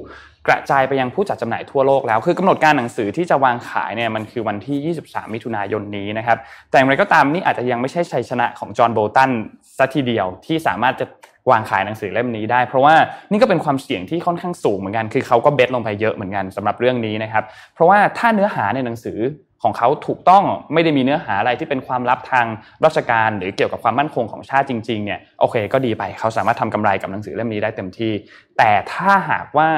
[0.48, 6.38] กระจายไปยังผู้จัดจำหน่ายทั่วโลกแล้ว คือกำหนดการหนังสือที่จะวางขายเนี่ยมันคือวันที่ 23 มิถุนายนนี้นะครับ
[6.70, 9.30] แต่อย่างไรก็ตามนี่อาจจะยังไม่ใช่ชัยชนะของจอห์นโบลตัน
[9.76, 11.06] สัทีเดียวที่สามารถจะ
[11.50, 12.94] วางขายหนังสือเล่มนี้ได้ เพราะว่า
[13.30, 17.44] นี่ก็เป็นความเสี่ยงที่ค่อนข้างสูงเหมือนกัน คือเขาก็เบสลงไปเยอะเหมือนกันสำหรับเรื่องนี้นะครับ
[17.74, 19.18] เพราะว่าถ้าเนื้อหาในหนังสือ
[19.62, 22.46] ของเขาถูกต้องไม่ได้มีเนื้อหาอะไรที่เป็นความลับทาง
[22.84, 28.12] ราชการ หรือเกี่ยวกับความมั่นคงของชาติจริงๆเนี่ยโอเค ก็ดีไปเขาสามารถทำกำไรกับหนังสือเล่มนี้ได้เต็มที่
[28.58, 29.68] แต่ถ้าหากว่า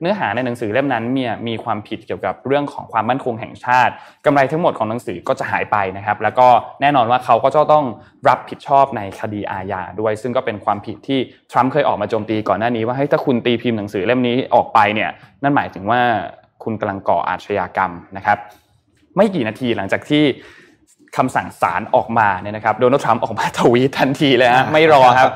[0.00, 3.92] เนื้อหาในหนังสือเล่มนั้นเนี่ยมีความผิดเกี่ยวกับเรื่องของความมั่นคงแห่งชาติ
[4.26, 6.48] กำไรทั้งหมดของหนังสือก็จะหายไปนะครับ แล้วก็
[6.80, 7.84] แน่นอนว่าเขาก็จะต้อง
[8.28, 11.18] รับผิดชอบในคดีอาญาด้วย ซึ่งก็เป็นความผิดที่
[11.52, 15.10] ทรัมป์เคยออกมาโจมตีก่อนหน้านี้ว่าเฮ้ยถ้าคุณตีพิมพ์หนังสือเล่มนี้ออกไปเนี่ย
[15.42, 16.00] นั่นหมายถึงว่า
[16.64, 18.38] คุณกำลังก่ออาชญากรรมนะครับ
[19.16, 20.24] ไม่กี่นาทีหลังจากที่
[21.16, 25.30] คำสั่งศาลออกมาเนี่ยนะครับโดนัลด์ทรัมป์ออกมาทวีตทันทีเลยฮะไม่รอครับ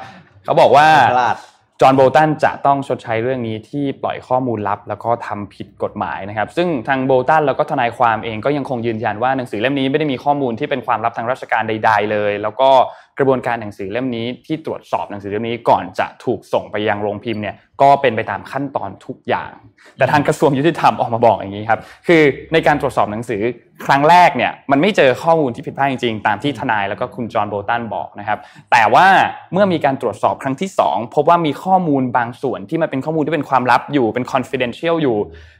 [0.45, 1.37] เขาบอกว่าพลาด
[1.81, 12.71] จอห์นโบลตันจะต้องชดใช้เรื่องนี้ที่ปล่อยข้อมูลลับ แล้วก็ทำผิดกฎหมายนะครับ ซึ่งทางโบลตันแล้วก็ทนายความเองก็ยังคงยืนยันว่าหนังสือเล่มนี้ไม่ได้มีข้อมูลที่เป็นความลับทางราชการใด ๆ เลย แล้วก็
[13.19, 19.53] กระบวนการหนังสือเล่มนี้ที่ตรวจสอบหนังสือเล่มนี้ก่อนจะถูกส่งไปยังโรงพิมพ์เนี่ยก็เป็นไปตามขั้นตอนทุกอย่าง
[19.99, 23.41] แต่ทางกระทรวงยุติธรรมออกมาบอกอย่างนี้ครับคือในการตรวจสอบหนังสือ
[23.87, 28.39] ครั้งแรกเนี่ยมันไม่เจอข้อมูลที่ผิดพลาดจริงๆ ตามที่ทนายแล้วก็คุณจอห์นโบตันบอกนะครับ
[28.71, 29.07] แต่ว่า
[29.53, 35.19] เมื่อมีการตรวจสอบครั้งที่ 2 พบว่ามีข้อมูลบางส่วนที่มันเป็นข้อมูลที่เป็นความลับอยู่เป็น confidential อยู่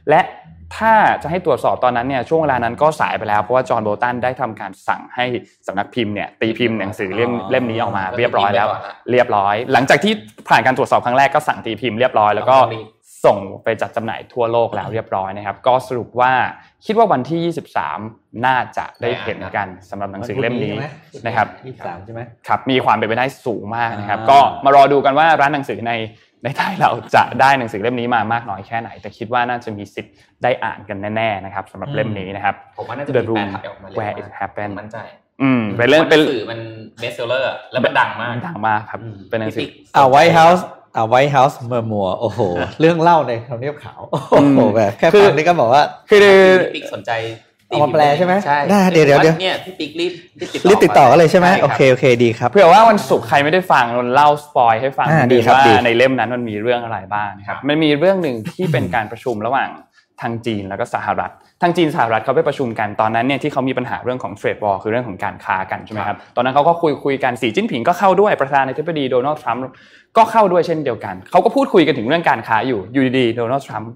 [0.09, 0.21] และ
[0.77, 5.25] ถ้าจะให้ตรวจสอบตอนนั้นเนี่ยช่วงเวลานั้นก็สายไปแล้ว เพราะว่าจอห์นโบลตันได้ทำการสั่งให้
[5.67, 8.67] สำนักพิมพ์เนี่ยตีพิมพ์หนังสือเล่มเล่มนี้ออกมาเรียบร้อยแล้ว
[9.11, 10.13] เรียบร้อย หลังจากที่
[10.49, 12.57] ผ่านการตรวจสอบครั้งแรกก็สั่งตีพิมพ์เรียบร้อยแล้วก็
[13.25, 16.31] ส่งไปจัดจำหน่ายทั่วโลกแล้วเรียบร้อยนะครับ ก็สรุปว่า
[16.85, 17.53] คิดว่าวันที่
[18.03, 20.75] 23 น่าจะได้เห็นกันสำหรับหนังสือเล่มนี้
[21.25, 25.93] นะครับยี่สิบสามใช่ไหมครับมีความเป็นไปได้สูงมากนะครับอ่าก็มารอดูกันว่าร้านหนังสือใน
[26.43, 34.97] ในไทยเราจะได้หนังสือเล่มนี้มามากน้อยแค่ไหน แต่คิดว่าน่าจะมีสิทธิ์ได้อ่านกันแน่ๆนะครับสำหรับเล่มนี้นะครับผมว่าน่าจะ The มี Room แฟนคลับออกมาเรียก Where ว่า It Happened มั่นใจ
[35.41, 36.59] อืมเป็นเรื่องพาะเป็นหนังสือมัน
[36.99, 42.39] เบสเซลเลอร์แล้วมันดังมากดังมากครับเป็นหนังสืออ่าไวท์เฮาส์ อ่าไวท์เฮาส์เมอร์มัวโอ้โห
[42.79, 46.19] เรื่องเล่าในทำเนียบขาว โอ้โหแบบแค่คือฟังนี่ก็บอกว่า คือ
[46.63, 47.11] พี่ปิ๊กสนใจ
[47.67, 59.69] เอามาแปลใช่ไหมใช่ได้เดี๋ยวเดี๋ยวเดี๋ยวเนี่ยพี่ปิ๊กรีบรีบติดรีบติดต่อกันเลยใช่ไหมรับโอเคโอเคดีครับเผื่อว่าวันศุกร์ใครไม่ได้ฟังนนเล่าสปอยให้ฟังอ่านิดดีนึงครับว่าดีในเล่มนั้นมันมีเรื่องอะไรบ้างนะครับมันมีเรื่องหนึ่งที่เป็นการประชุมระหว่าง
[60.21, 69.63] ทางจีนแล้วก็สหรัฐ ทางจีนสหรัฐเขาไปประชุมกันตอนนั้นเนี่ยที่เขามีปัญหาเรื่องของเทรดวอลคือเรื่องของการค้ากันใช่ไหมครับตอนนั้นเขาก็คุยคุยกันสีจิ้นผิงก็เข้าด้วยประธานาธิบดีโดนัลด์ทรัมป์
[70.17, 73.91] ก็เข้าด้วยเช่นเดียวกันเขาก็พูดคุยกันถึงเรื่องการค้าอยู่อยู่ดีๆโดนัลด์ทรัมป์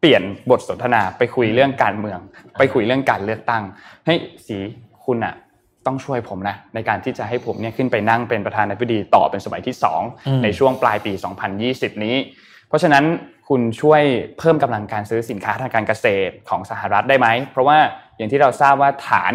[0.00, 2.18] เปลี่ยนบทสนทนาไปคุยเรื่องการเมือง
[2.58, 3.62] ไปคุยเรื่องการเลือกตั้ง
[4.04, 4.56] เฮ้ยสี
[5.04, 5.34] คุณอะ
[5.86, 11.12] ต้องช่วยผมนะในการที่จะให้ผมเนี่ยขึ้นไปนั่งเป็นประธานาธิบดีต่อเป็นสมัยที่อืม2ในช่วงปลายปี
[11.58, 12.16] 2020 นี้
[12.68, 13.04] เพราะฉะนั้น
[13.50, 14.02] คุณช่วย
[14.38, 17.78] เพิ่มกำลังการซื้อสินค้าทางการเกษตรของสหรัฐได้ไหม เพราะว่า
[18.16, 19.34] อย่างที่เราทราบว่าฐาน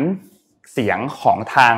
[0.74, 1.76] เสียงของทาง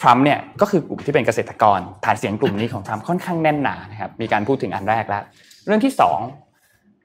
[0.00, 5.22] ทรัมป์เนี่ยก็คือกลุ่มที่เป็นเกษตรกร ฐานเสียงกลุ่มนี้ของทรัมป์ค่อนข้างแน่นหนานะครับมีการพูดถึงอันแรกแล้ว
[5.66, 6.18] เรื่องที่สอง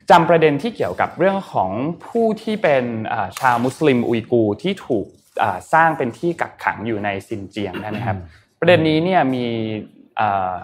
[0.09, 1.69] จำประเด็นที่เกี่ยวกับเรื่องของ
[2.07, 5.05] ผู้ที่เป็นอ่าชาวมุสลิมอุยกูร์ที่ถูก
[5.43, 8.17] อ่าสร้างเป็นที่กักขังอยู่ในซินเจียงได้ไหมครับ
[8.59, 9.45] ประเด็นนี้เนี่ยมี
[10.19, 10.57] อ่า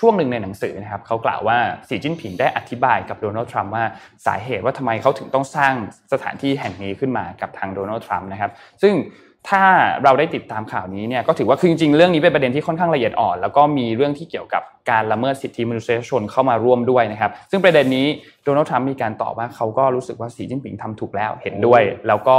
[0.00, 1.58] ช่วงหนึ่งในหนังสือนะครับเขากล่าวว่า
[1.88, 3.84] สีจิ้นผิงได้อธิบายกับโดนัลด์ทรัมป์ว่า
[4.26, 5.74] สาเหตุว่าทำไมเขาถึงต้องสร้าง
[6.12, 8.50] สถานที่แห่งนี้ขึ้นมากับทางโดนัลด์ทรัมป์นะครับ
[8.82, 8.94] ซึ่ง
[9.48, 9.64] ถ้า
[10.04, 18.06] เราได้ติดตามข่าวนี้เนี่ยก็ถือว่าคือจริงๆเรื่องนี้เป็นประเด็นที่ค่อนข้างละเอียดอ่อน แล้วก็มีเรื่องที่เกี่ยวกับการละเมิดสิทธิมนุษยชนเข้ามาร่วมด้วยนะครับซึ่งประเด็นนี้
[18.44, 22.38] โดนัลด์ทรัมป์มีการตอบว่าเขาก็รู้สึกว่าสีจิ้นผิงทำถูกแล้วเห็นด้วย แล้วก็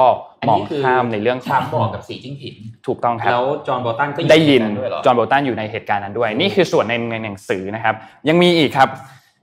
[0.50, 2.56] มองข้ามในเรื่องขทรัอมงป์บอกกับสีจิ้นผิง
[2.88, 7.96] ถูกต้องครับแล้วจอห์นโบลตันก็อได้ยินใเหตุการณ์ด้วยเหรอจอห์นโบลตันอยู่ในเหตุการณ์นั้นด้วย นี่คือส่วนในในหนังสือนะครับ
[8.30, 8.90] ยังมีอีกครับ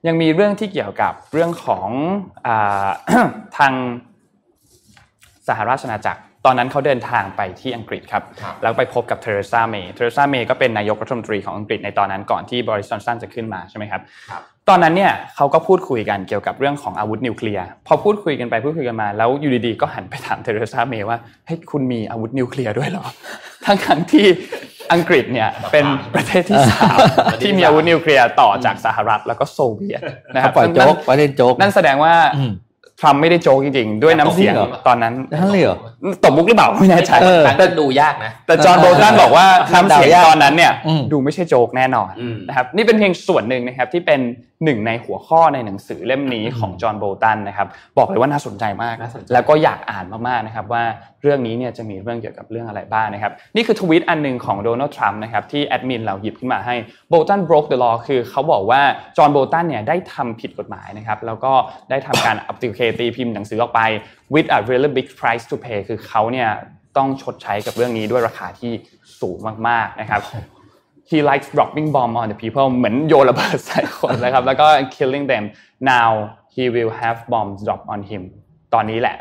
[0.07, 1.89] ยังมีเรื่องที่เกี่ยวกับเรื่องของ
[2.47, 2.89] อา
[3.59, 3.73] ทาง
[5.49, 23.05] สหราชอาณาจักร ตอนนั้นเขาเดินทางไปที่อังกฤษครับครับแล้วไปพบกับเทเรซาเมย์เทเรซาเมย์ก็เป็นนายกรัฐมนตรีของอังกฤษในตอนนั้นก่อนที่บอริสจอห์นสันจะขึ้นมาใช่ไหมครับครับตอนนั้นเนี่ยเขาก็พูดคุยกันเกี่ยวกับเรื่องของอาวุธนิวเคลียร์พอพูดคุยกันไปพูดคุยกันมาแล้วอยู่ดีๆก็หันไปถามเทเรซาเมย์ว่าเฮ้ยคุณมีอาวุธนิวเคลียร์ด้วยเหรอ
[23.65, 24.27] ทั้งทั้งๆที่
[24.93, 26.97] อังกฤษเนี่ยเป็นประเทศที่สาม
[27.43, 30.01] ที่มีอาวุธนิวเคลียร์ต่อจากสหรัฐแล้วก็โซเวียต
[30.35, 32.53] นะครัเขาปล่อยโจ๊กไว้เล่นโจ๊กนั่นแสดงว่าอืม
[33.01, 35.77] ทรัมป์ไม่ได้โจ๊กจริงๆ ด้วยน้ำเสียงจริงเหรอตอนนั้นนั่นเลยเหรอ
[36.23, 44.21] ตบมุกหรือเปล่าไม่แน่ใจเออครั้งนั้นดูยากนะ แต่จอห์นโบตันบอกว่าครัน้ำบเสียงเดายากตอนนั้นเนี่ยอืมดูไม่ใช่โจ๊กแน่นอนอืมนะครับนี่เป็นเพียงส่วนหนึ่งนะครับที่เป็น
[44.65, 47.69] หนึ่งในหัวข้อในหนังสือเล่มนี้ของจอห์นโบตันนะครับ
[47.99, 50.83] บอกเลยว่าน่าสนใจมากน่าสนใจแล้วก็อยากอ่านมากๆนะครับว่า
[51.23, 56.75] เรื่องนี้เนี่ยจะมีเรื่องเกี่ยวกับเรื่องอะไรบ้างนะครับนี่คือทวีตอันหนึ่งของโดนัลด์ทรัมป์นะครับที่แอดมินเราหยิบขึ้นมาให้
[57.09, 58.81] โบตัน broke the law คือเขาบอกว่า
[59.17, 61.53] จอห์นโบตันเนี่ยได้ทำผิดกฎหมายนะครับแล้วก็
[61.91, 63.81] ได้ทำการอัปติเคตีพิมพ์หนังสือออกไป
[64.35, 66.49] with a really big price to pay คือเขาเนี่ย
[66.97, 68.73] ต้องชดใช้กับเรื่องนี้ด้วยราคาที่
[69.21, 69.37] สูง
[69.69, 70.21] มากๆนะครับ
[71.11, 74.67] he likes dropping bomb on the people เหมือนโยนระเบิดใส่คนนะครับ แล้วก็
[74.97, 75.45] killing them
[75.93, 76.11] now
[76.55, 78.23] he will have bombs drop on him
[78.75, 79.17] ตอนนี้แหละ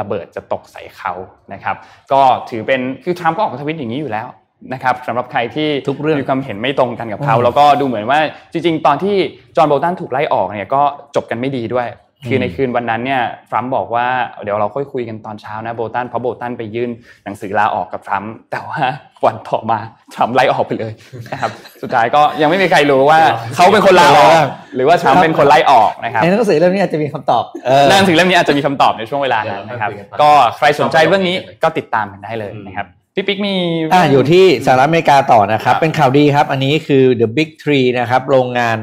[0.00, 1.12] ระเบิดจะตกใส่เขา
[1.52, 1.76] นะครับ
[2.12, 4.26] ก็ถือเป็นคือทรัมป์ก็ออกมาทวิตอย่างนี้อยู่แล้ว
[4.72, 8.20] นะครับสำหรับใครที่ทุกเรื่องมีความเห็นไม่ตรงกันกับเขาอืมแล้วก็ดูเหมือนว่า
[8.52, 9.16] จริง ๆ ตอนที่
[9.56, 10.82] จอห์นโบตันถูกไล่ออกเนี่ยก็
[11.16, 11.86] จบกันไม่ดีด้วย
[12.28, 14.06] คือในคืนวันนั้นเนี่ยทรัมป์บอกว่า
[14.44, 16.90] เดี๋ยวเราค่อยคุยกันตอนเช้านะโบตันเพราะโบตันไปยื่น
[17.24, 18.80] หนังสือลาออกกับทรัมป์แต่ว่า
[19.26, 19.78] วันต่อมา
[20.14, 20.92] ทรัมป์ไล่ออกไปเลย
[21.30, 21.50] นะครับ
[21.82, 23.18] สุดท้ายก็ยังไม่มีใครรู้ว่า
[23.56, 24.30] เขาเป็นคนลาออก
[24.76, 33.54] หรือว่าทรัมป์เป็นคนไล่ออกนะครับในหนังสือเล่มนี้อาจจะมีคำตอบเออหนังสือเล่มนี้อาจจะมีคำตอบในช่วงเวลานั้นนะครับเดี๋ยวเราค่อยคุยกันก็ใครสนใจเรื่องนี้ก็ติดตามกันได้เลยนะครับพี่ปิ๊กมี
[33.94, 38.78] อ่าอยู่ที่สหรัฐอเมริกาต่อนะครับครับเป็นข่าวดีครับ อันนี้คือ The Big Three นะครับ โรงงาน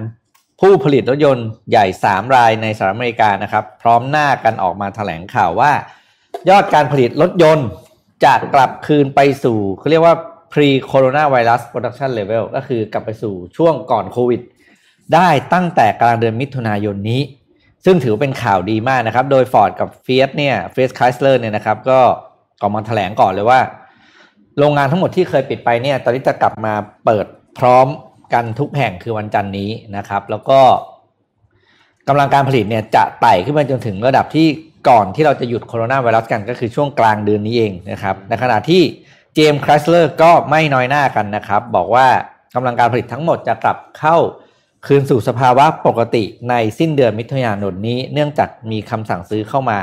[0.62, 5.72] ผู้ผลิตรถยนต์ใหญ่ 3 รายในสหรัฐอเมริกานะครับ พร้อมหน้ากันออกมาแถลงข่าวว่า
[6.50, 7.68] ยอดการผลิตรถยนต์
[8.26, 10.16] จะกลับคืนไปสู่เขาเรียกว่า
[10.54, 14.42] pre coronavirus production level ก็คือกลับไปสู่ช่วงก่อนโควิด
[15.14, 17.22] ได้ตั้งแต่กลางเดือนมิถุนายนนี้
[17.86, 22.00] ซึ่งถือเป็นข่าวดีมากนะครับ โดย Ford กับ Fiat เนี่ย Fiat Chrysler เนี่ยนะครับก็
[22.62, 23.60] ออกมาแถลงก่อนเลยว่า
[24.60, 26.74] โรงงานทั้งหมดที่เคยปิดไปเนี่ย ตอนนี้จะกลับมา
[27.06, 27.26] เปิด
[27.60, 27.88] พร้อม
[28.34, 30.60] กันทุกแห่งคือวันจันทร์นี้นะครับ แล้วก็
[32.08, 34.48] กำลังการผลิตเนี่ยจะไต่ขึ้นไปจนถึงระดับที่
[34.90, 38.82] ก่อนที่เราจะหยุดโคโรนาไวรัสกันก็คือช่วงกลางเดือนนี้เองนะครับ ในขณะที่
[39.36, 42.08] GM Chrysler ก็ไม่น้อยหน้ากันนะครับ บอกว่า
[42.56, 44.18] กำลังการผลิตทั้งหมดจะกลับเข้า
[44.88, 49.78] คืนสู่สภาวะปกติในสิ้นเดือนมิถุนายนนี้เนื่องจากมีคำสั่งซื้อเข้ามา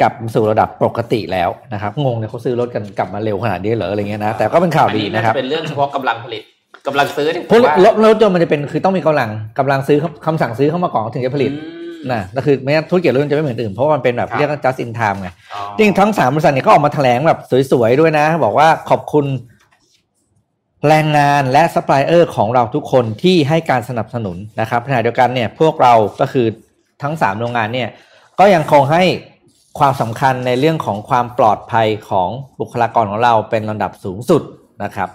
[0.00, 6.42] กลับสู่ระดับปกติแล้วนะครับ งงเลยเขาซื้อรถกันกลับมาเร็วขนาดนี้เหรออะไรเงี้ยนะแต่ก็เป็นข่าวดีนะครับเป็นเรื่องเฉพาะกำลังผลิต
[6.86, 11.58] กำลังซื้อเนี่ยพวกผมว่ารถรถยนต์มันจะเป็นคือต้องมีกำลังกำลังซื้อคำสั่งซื้อเข้ามาก่อนถึงจะผลิตอื
[12.04, 17.40] มนะนั่นคือไม่งั้นธุรกิจรถยนต์จะไม่เหมือนอื่นเพราะว่ามันเป็นแบบครับเรียกว่า just in time ไงอ๋อจริงทั้งสามบริษัทเนี่ยก็ออกมาแถลงแบบ
[17.72, 19.26] สวยๆด้วยนะ บอกว่าขอบคุณ
[20.88, 26.46] แรงงานและซัพพลายเออร์ของเราทุกคนที่ให้การสนับสนุนนะครับขณะเดียวกันเนี่ยพวกเราก็คือ
[27.02, 27.88] ทั้งสามโรงงานเนี่ย
[28.38, 29.02] ก็ยังคงให้
[29.78, 32.28] ความสำคัญในเรื่องของความปลอดภัยของ
[32.60, 34.42] บุคลากรของเราเป็นลำดับสูงสุด
[34.82, 35.08] นะครับ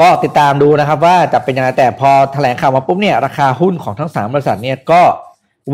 [0.00, 5.02] ก็ติดตามดูนะครับว่าจะเป็นยังไงแต่พอแถลงข่าวมาปุ๊บเนี่ยราคาหุ้นของทั้งสามบริษัทเนี่ยก็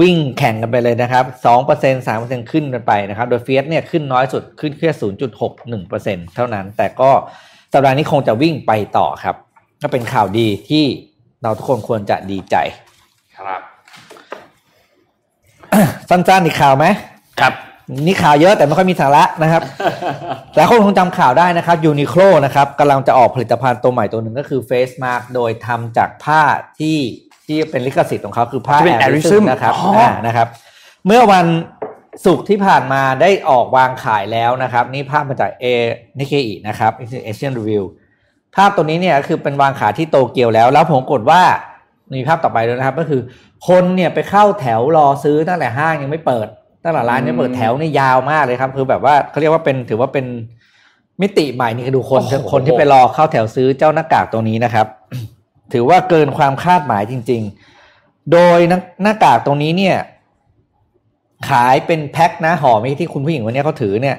[0.00, 7.10] วิ่งแข่งกันไปเลยนะครับสองเปอร์เซ็นสามเปอร์เซ็นขึ้นกันไปนะครับ โดยเฟียตเนี่ยขึ้นน้อยสุดขึ้นแค่ศูนย์จุดหกหนึ่งเปอร์เซ็นเท่านั้น แต่ก็
[7.72, 9.36] สัปดาห์นี้คงจะวิ่งไปต่อครับ
[9.82, 10.84] ก็เป็นข่าวดีที่
[11.42, 12.56] เราทุกคนควรจะดีใจ
[13.38, 13.60] ครับ
[16.08, 16.86] สั้นๆอีกข่าวไหม
[17.40, 17.52] ครับ
[18.06, 19.62] นี่ข่าวเยอะแต่ไม่ค่อยมีสาระนะครับ
[20.54, 26.42] แต่คนคงจำข่าวได้นะครับยูนิโคลนะครับกำลังจะออกผลิตภัณฑ์ตัวใหม่ตัวหนึ่งก็คือ Face Mask โดยทำจากผ้า
[26.80, 26.98] ที่
[27.46, 30.46] ที่เป็นลิขสิทธิ์ของเขาคือผ้าที่เป็น AIRism AIRism นะครับอ๋ออ่านะครับ
[31.06, 31.46] เมื่อวัน
[32.24, 35.64] ศุกร์ที่ผ่านมาได้ออกวางขายแล้วนะครับ นี่ภาพมาจากเอ
[36.18, 36.92] นิเคอีนะครับ
[37.24, 37.84] Asian Review
[38.56, 41.42] ภาพตัวนี้เนี่ยก็คือเป็นวางขายที่โตเกียวแล้ว แล้วผมกดว่า
[42.14, 43.20] มีภาพต่อไปด้วยนะครับ ก็คือ
[43.68, 46.48] คนเนี่ยไปเข้าแถวรอซื้อตั้งแต่ห้างยังไม่เปิด
[46.84, 50.26] ตั้งแต่ร้านยังไม่เปิดแถวนี่ยาวมากเลยครับ คือแบบว่าเขาเรียกว่าเป็นถือว่าเป็น
[51.22, 54.86] มิติใหม่นี่คือดูคนโอ้โหคนที่ไปรอเข้าแถวซื้อเจ้าหน้ากากตัวนี้นะครับ
[55.72, 57.42] ถือว่าเกินความคาดหมายจริง
[57.86, 58.58] ๆ โดย
[59.02, 59.96] หน้ากากตรงนี้เนี่ย
[61.50, 64.16] ขายเป็นแพ็คนะห่อไม่ที่คุณผู้หญิงวันนี้เขาถือเนี่ย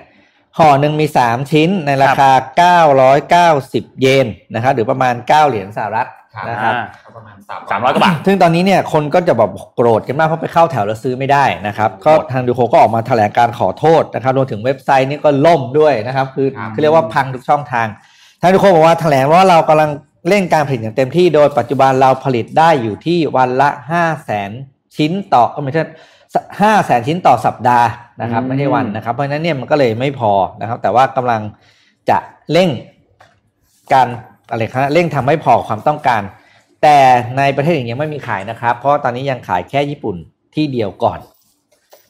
[0.58, 6.10] ห่อหนึ่งมีสามชิ้นในราคาเก้าร้อยเก้าสิบเยนนะครับหรือประมาณเก้าเหรียญสหรัฐ
[6.50, 6.74] นะครับ
[7.16, 17.88] ประมาณสามสามร้อยกว่าบาทซึ่งตอนนี้เนี่ยคนก็จะแบบโกรธกันมากเพราะไปเข้าแถวแล้วซื้อไม่ได้นะครับ ก็ทางดูโคก็ออกมาแถลงการขอโทษนะครับรวมถึงเว็บไซต์นี่ก็ล่มด้วยนะครับ คือคือเรียกว่าพังทุกช่องทาง
[18.42, 19.90] ทางดูโคบอกว่าแถลงว่าเรากำลัง
[20.30, 24.52] เร่งการผลิตอย่างเต็มที่โดยปัจจุบันเราผลิตได้อยู่ที่วันละห้าแสน
[24.96, 25.84] ชิ้นต่อไม่ใช่
[26.62, 27.88] ห้าแสนชิ้นต่อสัปดาห์
[28.22, 31.42] นะครับไม่ใช่วันนะครับ เพราะฉะนั้นเนี่ยมันก็เลยไม่พอนะครับ แต่ว่ากำลัง
[32.10, 32.18] จะ
[32.52, 32.70] เร่ง
[33.94, 34.08] การ
[34.52, 36.22] อะไรครับเร่งทำให้พอความต้องการ
[36.84, 36.98] แต่
[37.38, 40.16] ในประเทศอื่นยังไม่มีขายนะครับ เพราะตอนนี้ยังขายแค่ญี่ปุ่น
[40.56, 41.20] ที่เดียวก่อน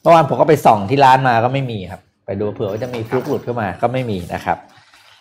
[0.00, 4.58] เมื่อวานผมก็ไปส่องที่ร้านมาก็ไม่มีครับ ไปดูเผื่อว่าจะมีฟลุกหลุดเข้ามาก็ไม่มีนะครับ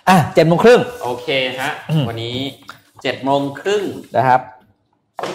[0.09, 1.27] อะเจ็ดโมงครึ่งโอเค
[1.59, 1.71] ฮะ
[2.07, 2.35] วันนี้
[3.01, 3.83] เจ็ดโมงครึ่ง
[4.17, 4.41] นะครับ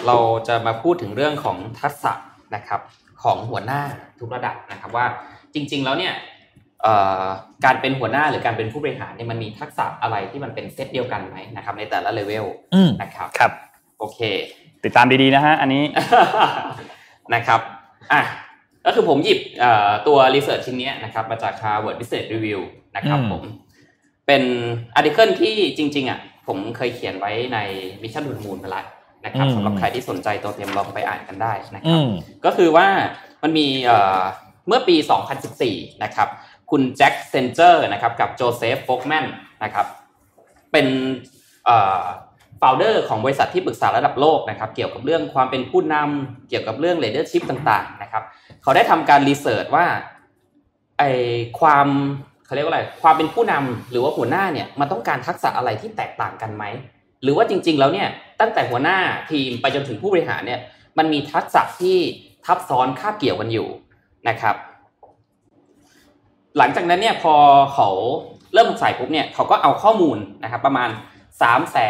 [0.07, 2.13] เราจะมาพูดถึงเรื่องของทักษะ
[2.55, 2.81] นะครับ
[3.23, 3.81] ของหัวหน้า
[4.19, 5.05] ทุกระดับนะครับว่า
[5.53, 6.13] จริง ๆ แล้วเนี่ย
[7.65, 12.45] การเป็นหัวหน้าหรือการเป็นผู้บริหารเนี่ยมันมีทักษะอะไรที่มันเป็นเซตเดียวกันไหมนะครับ ในแต่ละเลเวล
[13.01, 13.51] นะครับครับ
[13.99, 14.19] โอเค
[14.83, 15.83] ติดตามดีๆนะฮะอันนี้
[17.33, 17.59] นะครับ
[18.13, 18.21] อะ
[18.85, 19.39] ก็คือผมหยิบ
[20.07, 22.61] ตัว research ชิ้นนี้นะครับมาจาก Harvard Business Review
[22.95, 23.43] นะครับผม
[24.27, 24.43] เป็น
[24.95, 27.57] article ที่จริงๆอะผมเคยเขียนไว้ใน
[28.01, 28.85] Mission To The Moon มาแล้ว
[29.25, 31.99] นะครับสำหรับใครที่สนใจตัวเตรียมลองไปอ่านกันได้นะครับ
[32.45, 32.87] ก็คือว่า
[33.43, 33.67] มันมี
[34.67, 34.95] เมื่อปี
[35.49, 36.27] 2014 นะครับ
[36.71, 39.25] คุณแจ็คเซนเจอร์นะครับกับโจเซฟโฟล์กแมน
[39.63, 39.85] นะครับ
[40.71, 40.87] เป็น
[41.65, 48.23] founder ของบริษัทที่ปรึกษาระดับโลกนะครับเกี่ยวกับเรื่องความเป็นผู้นำเกี่ยวกับเรื่อง leadership ต่างๆนะครับ
[48.61, 49.85] เขาได้ทำการ research ว่า
[50.99, 51.03] ไอ
[51.59, 51.87] ความ
[52.45, 56.63] เขาเรียกว่าอะไรความเป็นผู้นำหรือว่าหัวหน้าเนี่ยมันต้องการทักษะอะไรที่แตกต่างกันไหม
[57.23, 58.07] หรือว่าจริง ๆ แล้วเนี่ย
[58.39, 58.97] ตั้งแต่หัวหน้า
[59.31, 60.59] ทีมไปจนถึงผู้บริหารเนี่ย
[60.97, 61.97] มันมีทักษะที่
[62.45, 63.67] ทับซ้อนคาบเกี่ยวกันอยู่
[64.29, 64.55] นะครับ
[66.57, 67.33] หลังจากนั้นเนี่ยพอ
[67.73, 67.89] เขา
[68.53, 70.89] เริ่มใส่ปุ๊บเนี่ยเขาก็เอาข้อมูลนะครับประมาณ
[71.41, 71.83] 3 3 2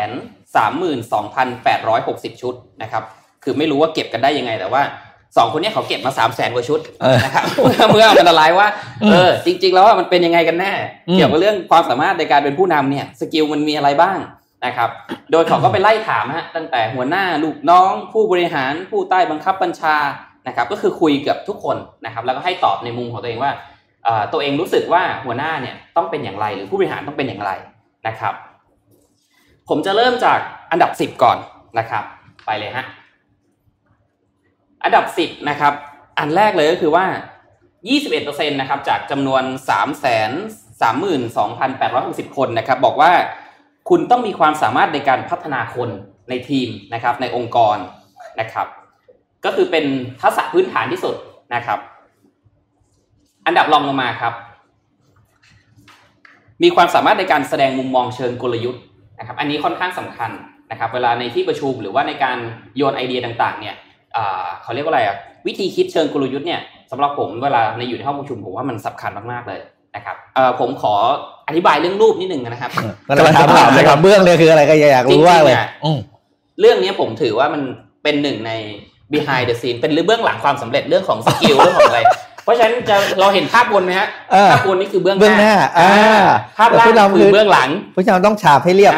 [1.65, 3.03] 8 6 0 ชุดนะครับ
[3.43, 4.81] คือไม่รู้ว่าเก็บกันได้ยังไงแต่ว่า
[5.37, 6.79] สองคนนี้เขาเก็บมาสามแสนกว่าชุด
[7.25, 7.45] นะครับ
[7.91, 8.67] เมื่อมันละลายว่า
[9.11, 10.71] เออจริง ๆ แล้วมันเป็นยังไงกันแน่
[11.13, 14.17] เกี่ยวกับเรื่องความสามารถในการเป็นผู้นำเนี่ยสกิลมันมีอะไรบ้าง
[14.65, 14.89] นะครับ
[15.31, 19.97] โดยเขาก็ไปไล่ถามฮะตั้งแต่หัวหน้าลูกน้อง ผู้บริหารผู้ใต้บังคับบัญชา
[20.47, 23.51] นะครับ ก็คือคุยกับทุกคนนะครับ แล้วก็ให้ตอบในมุมของตัวเองว่า
[24.33, 27.51] ตัวเองรู้สึกว่าหัวหน้าเนี่ยต้องเป็นอย่างไรหรือผู้บริหารต้องเป็นอย่างไร
[28.07, 28.33] นะครับ
[29.69, 30.39] ผมจะเริ่มจาก
[30.71, 31.37] อันดับสิบก่อน
[31.79, 32.03] นะครับ
[32.45, 32.85] ไปเลยฮะ
[34.83, 35.73] อันดับสิบนะครับ
[36.19, 37.05] อันแรกเลยก็คือว่า
[37.77, 40.03] 21%นะครับจากจำนวน3 3
[41.35, 43.11] 2 8 6 0 คนนะครับ บอกว่า
[43.89, 45.89] คุณต้องมีความสามารถในการพัฒนาคน
[46.29, 47.77] ในทีมนะครับ ในองค์กร
[48.39, 48.67] นะครับ
[49.45, 49.85] ก็คือเป็น
[50.21, 51.15] ทักษะพื้นฐานที่สุด
[51.55, 51.79] นะครับ
[53.47, 54.33] อันดับรองลงมาครับ
[56.63, 58.81] มีความสามารถในการแสดงมุมมองเชิงกลยุทธ์
[59.19, 60.31] นะครับ อันนี้ค่อนข้างสำคัญ
[60.71, 62.37] นะครับ เวลาในที่ประชุมหรือว่าในการ
[62.77, 63.75] โยนไอเดียต่างๆ เนี่ย
[64.63, 65.15] เขาเรียกว่าอะไรอะ
[65.47, 69.59] วิธีคิดเชิงกลยุทธ์เนี่ยสำหรับผมเวลาในอยู่ในห้องประชุมผมว่ามันสำคัญมากๆเลย
[69.95, 70.93] นะครับเออผมขอ
[71.47, 72.71] อธิบายเรื่องรูปนิดนึงนะครับ
[73.17, 75.55] กำลังถามเลยครับเบื้องเลยคืออะไรก็อยากรู้ว่าเลย
[76.59, 77.61] เรื่องนี้ผมถือว่ามัน
[78.03, 78.51] เป็นหนึ่งใน
[79.13, 82.01] behind the scene เป็นเรื่องหลังความสำเร็จเรื่องของสกิลเรื่องของอะไร
[82.47, 84.07] เพราะฉะนั้นจะเราเห็นภาพบนไหมฮะ
[84.51, 85.53] ภาพบนนี่คือเบื้องหน้า
[86.57, 88.93] ภาพล่างคือเบื้องหลังเพราะฉะนั้นต้องฉาบให้เรียบ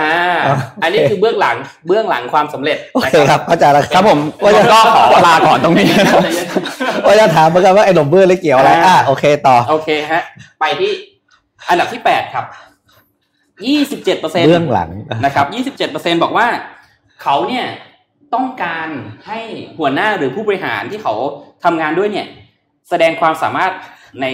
[0.84, 1.56] อันนี้คือเบื้องหลัง
[1.88, 5.90] เบื้องหลังความสำเร็จโอเคครับเข้าใจแล้วครับผมว่าจะก็ขอลาก่อนตรงนี้
[7.06, 10.22] ว่าจะถามเหมือนกันว่าไอ้หนมเบื้องเกี่ยวอะไรอ่าโอเคต่อโอเคฮะ
[10.60, 10.92] ไปที่
[11.70, 12.46] อันดับที่แปดครับ
[13.68, 14.90] ยี่สิบเจ็ดเปอร์เซ็นต์เบื้องหลัง
[15.26, 16.48] นะครับยี่สิบเจ็ดเปอร์เซ็นบอกว่า
[17.24, 17.66] เขาเนี่ย
[18.34, 18.88] ต้องการ
[19.28, 19.40] ให้
[19.80, 21.14] หัวหน้าหรือผู้บริหารที่เขา
[21.64, 22.28] ทำงานด้วยเนี่ย
[22.90, 23.72] แสดงความสามารถ
[24.22, 24.26] ใน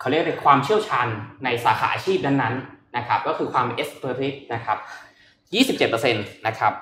[0.00, 1.06] เขาเรียกในความเชี่ยวชาญ
[1.44, 4.78] ในสาขาอาชีพนั้นๆนะครับ ก็คือความ expertise นะครับ
[5.90, 6.72] 27%นะครับ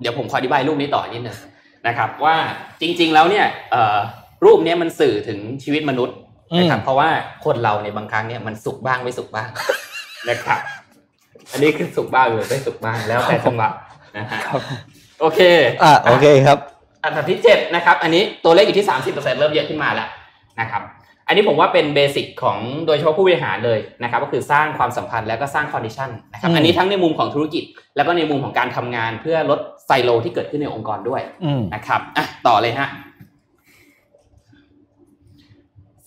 [0.00, 1.38] เดี๋ยวผมขออธิบายรูปนี้ต่อนิดนึง
[1.86, 2.36] นะครับ ว่า
[2.80, 3.46] จริง ๆ แล้วเนี่ย
[4.44, 6.16] รูปนี้มันสื่อถึงชีวิตมนุษย์
[6.58, 7.08] นะครับ เพราะว่า
[7.44, 9.48] คนเราในบางครั้งเนี่ยมันสุขบ้างไม่สุขบ้าง
[10.28, 10.60] นะครับ
[11.52, 13.70] อันนี้คือสุขบ้างหรือไม่สุขบ้างแล้วแต่จังหวะ
[14.16, 14.38] นะฮะ
[15.20, 15.40] โอเค
[15.82, 16.58] อ่าโอเคครับ
[17.06, 20.08] อันดับที่เจ็ดนะครับอันนี้ตัวเลขอยู่ที่สามสิบเปอร์เซ็นเริ่มเยอะขึ้นมาแล้ว
[20.60, 20.82] นะครับ
[21.26, 27.64] อันนี้ผมว่าเป็น basic ของโดยเฉพาะผู้บริหารเลยนะครับก็คือสร้างความสัมพันธ์แล้วก็สร้าง connection นะครับอันนี้ทั้งในมุมของธุรกิจ
[27.96, 31.22] แล้วก็ในมุมของการทำงานเพื่อลดไซโลที่เกิดขึ้นในองค์กรด้วย
[31.74, 32.88] นะครับอะต่อเลยฮะ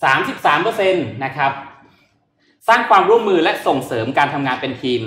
[0.04, 1.52] สามสิบสามเปอร์เซ็นต์นะครับ
[2.68, 5.00] สร้างความร่วมมือและส่งเสริมการทำงานเป็นทีม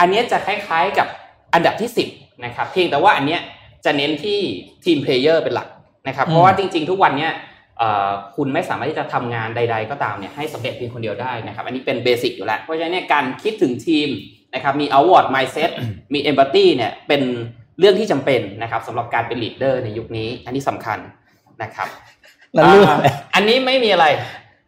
[0.00, 1.06] อันนี้จะคล้ายๆกับ
[1.54, 2.08] อันดับที่สิบ
[2.44, 3.40] นะครับเพียงแต่ว่าอันเนี้ย
[3.84, 4.40] จะเน้นที่
[4.84, 5.68] team player เป็นหลัก
[6.08, 7.32] นะครับ เพราะว่าจริง ๆ ทุกวันเนี้ย
[8.36, 14.08] คุณไม่สามารถที่จะทำงานใด ๆ ก็ตามเนี่ยให้สำเร็จเพียงคนเดียวได้นะครับ อันนี้เป็น basic อยู่แล้ว เพราะฉะนั้นเนี่ยการคิดถึงทีม
[14.54, 15.70] นะครับมี outward mindset
[16.14, 17.22] มี empathy เนี่ยเป็น
[17.78, 20.98] เรื่องที่จำเป็นนะครับสำหรับการเป็น leader ในยุคนี้ อันนี้สำคัญ
[21.62, 21.88] นะครับ
[22.54, 22.86] แล้วรูป
[23.34, 24.06] อันนี้ไม่มีอะไร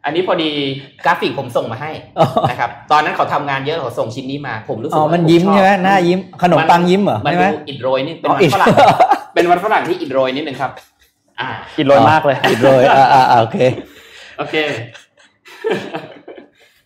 [0.07, 0.51] อันนี้พอดี
[1.05, 1.91] กราฟิกผมส่งมาให้
[2.51, 8.69] นะครับตอนนั้นเขาทำงานเยอะเขาส่งชิ้นนี้มาผมรู้สึกอ๋อว่ามันยิ้มใช่ไหมหน้ายิ้มขนมปังยิ้มเหรอมันใช่ไหมดูอิดโรยนี่เป็นวันฝรั่ง
[9.35, 10.71] เป็นวันฝรั่งที่อิดโรยนิดนึงครับ
[11.41, 13.59] อ่าอิดโรยมากเลยอิดโรยอ่าอ่าโอเค
[14.39, 14.55] โอเค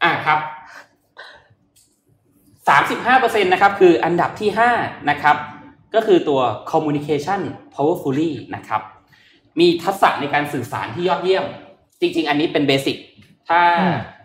[0.02, 0.38] อ่าครับ
[2.68, 4.70] สามสิบห้าเปอร์เซ็นนะครับ คืออันดับที่ห้า
[5.11, 5.37] นะครับ
[5.94, 7.40] ก็คือตัว communication
[7.74, 8.83] powerfully นะครับ
[9.61, 11.44] มีทักษะในการสื่อสารที่ยอดเยี่ยม
[12.00, 12.96] จริง ๆ อันนี้เป็นเบสิก
[13.50, 13.62] ถ้า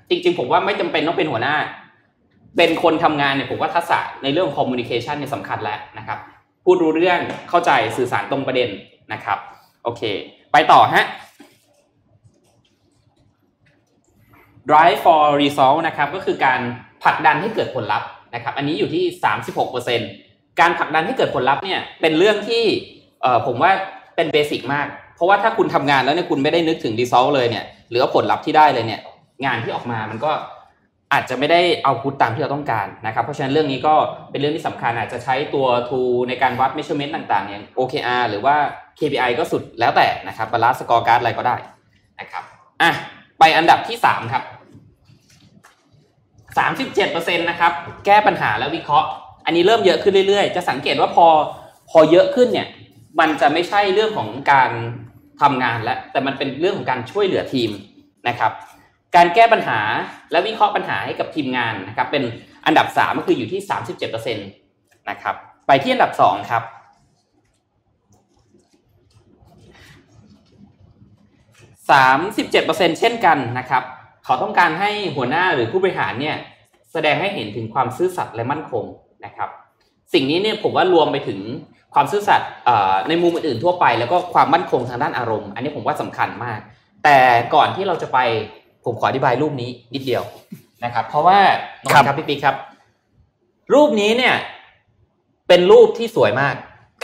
[0.10, 1.56] จริง ๆ ผมว่าไม่จำเป็นต้องเป็นหัวหน้า
[2.58, 6.18] เป็นคนทำงานเนี่ยผมว่าทักษะในเรื่อง communication เนี่ยสำคัญแล้วนะครับ
[6.64, 8.70] พูดรู้เรื่องเข้าใจสื่อสารตรงประเด็น
[9.14, 9.38] นะครับ
[9.84, 10.02] โอเค
[10.52, 11.06] ไปต่อฮะ
[14.70, 16.60] drive for result นะครับ ก็คือการ
[17.04, 19.04] ผลักดันให้เกิดผลลัพธ์นะครับ อันนี้อยู่ที่
[19.82, 22.64] 36%การผลักดันให้เกิดผลลัพธ์เนี่ยเป็นเรื่องที่
[23.46, 23.72] ผมว่า
[24.16, 29.02] เป็นเบสิกมาก เพราะว่าถ้าคุณทำงานแล้วเนี่ยคุณไม่ได้นึกถึง result เลยเนี่ยหรือผลลัพธ์ที่ได้เลยเนี่ย
[29.44, 30.32] งานที่ออกมามันก็
[31.14, 33.96] อาจจะไม่ได้ output ตามที่เราต้องการนะครับ เพราะฉะนั้นเรื่องนี้ก็
[34.32, 38.56] เป็นเรื่องที่สำคัญอาจจะใช้ตัว tool ในการวัด measurement ต่างๆอย่าง OKR หรือว่า
[39.00, 41.56] KPI ก็สุดแล้วแต่นะครับ balanced scorecard อะไรก็ได้
[42.20, 42.44] นะครับ
[42.82, 42.92] อะ
[43.40, 44.44] ไปอันดับที่สามครับ
[46.58, 47.72] สามสิบเจ็ดเปอร์เซ็นต์นะครับ
[48.06, 49.08] แก้ปัญหาและวิเคราะห์
[49.46, 51.28] อันนี้เริ่มเยอะขึ้นเรื่อยๆ จะสังเกตว่าพอ
[51.90, 52.68] พอเยอะขึ้นเนี่ย
[53.20, 54.72] มันจะไม่ใช่เรื่องของการ
[55.42, 57.70] ทำงานแล้วแต่มันเป็นเรื่องของการช่วยเหลือทีม
[58.28, 58.52] นะครับ
[59.16, 59.80] การแก้ปัญหา
[60.32, 62.24] และวิเคราะห์ปัญหาให้กับทีมงานนะครับเป็น
[62.66, 64.42] อันดับสามก็คืออยู่ที่สามสิบเจ็ดเปอร์เซ็นต
[65.10, 65.36] นะครับ
[65.68, 66.64] ไปที่อันดับสองครับ
[71.92, 73.84] สามสิบเจ็ดเปอร์เซ็นเช่นกันนะครับ
[74.26, 76.36] เขาต้องการให้หัวหน้าหรือผู้บริหารเนี่ย
[76.92, 78.86] แสดงให้เห็นถึงความซื่อสัตย์และมั่นคง
[79.26, 79.50] นะครับ
[80.14, 81.40] สิ่งนี้เนี่ยผมว่ารวมไปถึง
[81.94, 82.50] ความซื่อสัตย์
[83.08, 86.60] ในมุมอื่นๆทั่วไป แล้วก็ความมั่นคงทางด้านอารมณ์ อันนี้ผมว่าสำคัญมาก
[87.04, 87.18] แต่
[87.54, 88.20] ก่อนที่เราจะไป
[88.86, 90.24] ผมขออธิบายรูปนี้นิดเดียว
[90.84, 91.40] นะครับ เพราะว่า
[91.84, 92.56] น้องครับพี่ปีครับ
[93.74, 94.36] รูปนี้เนี่ย
[95.48, 96.56] เป็นรูปที่สวยมาก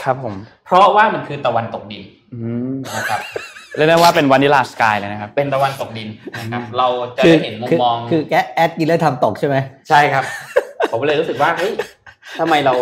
[0.02, 0.34] ครับผม
[0.66, 2.02] เพราะว่ามันคือตะวันตกดิน
[2.96, 3.20] นะครับ
[3.76, 9.56] เรียกได้ว่าเป็นวานิลาสกายเลยนะครับ เป็นตะวันตกดินนะครับเราจะได้เห็นมุมมอง คือแกแอดกินแล้วทำตกใช่ไหม
[9.88, 10.24] ใช่ครับ
[10.90, 11.72] ผมเลยรู้สึกว่าเฮ้ย
[12.38, 12.74] ทำไมเรา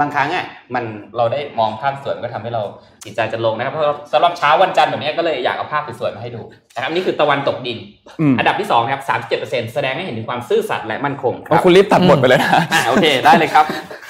[0.00, 0.84] บางครั้งอะมัน
[1.16, 2.62] เราได้มองภาพสวยก็ทำให้เรา
[3.04, 6.40] จิตใจจะลงนะครับเพราะสำหรับเช้าวันจันทร์แบบนี้ก็เลยอยากเอาภาพสวยๆมาให้ดู
[6.74, 7.78] นะครับนี่คือตะวันตกดิน
[8.38, 13.64] อันดับที่สองครับสามสิบเจ็ดเปอร์เซ็นแสดงให้เห็นถึงความซื่อสัตย์และมั่นคงครับคุณรีบตัดบทไปเลยนะอ่าโอเคได้เลยครับ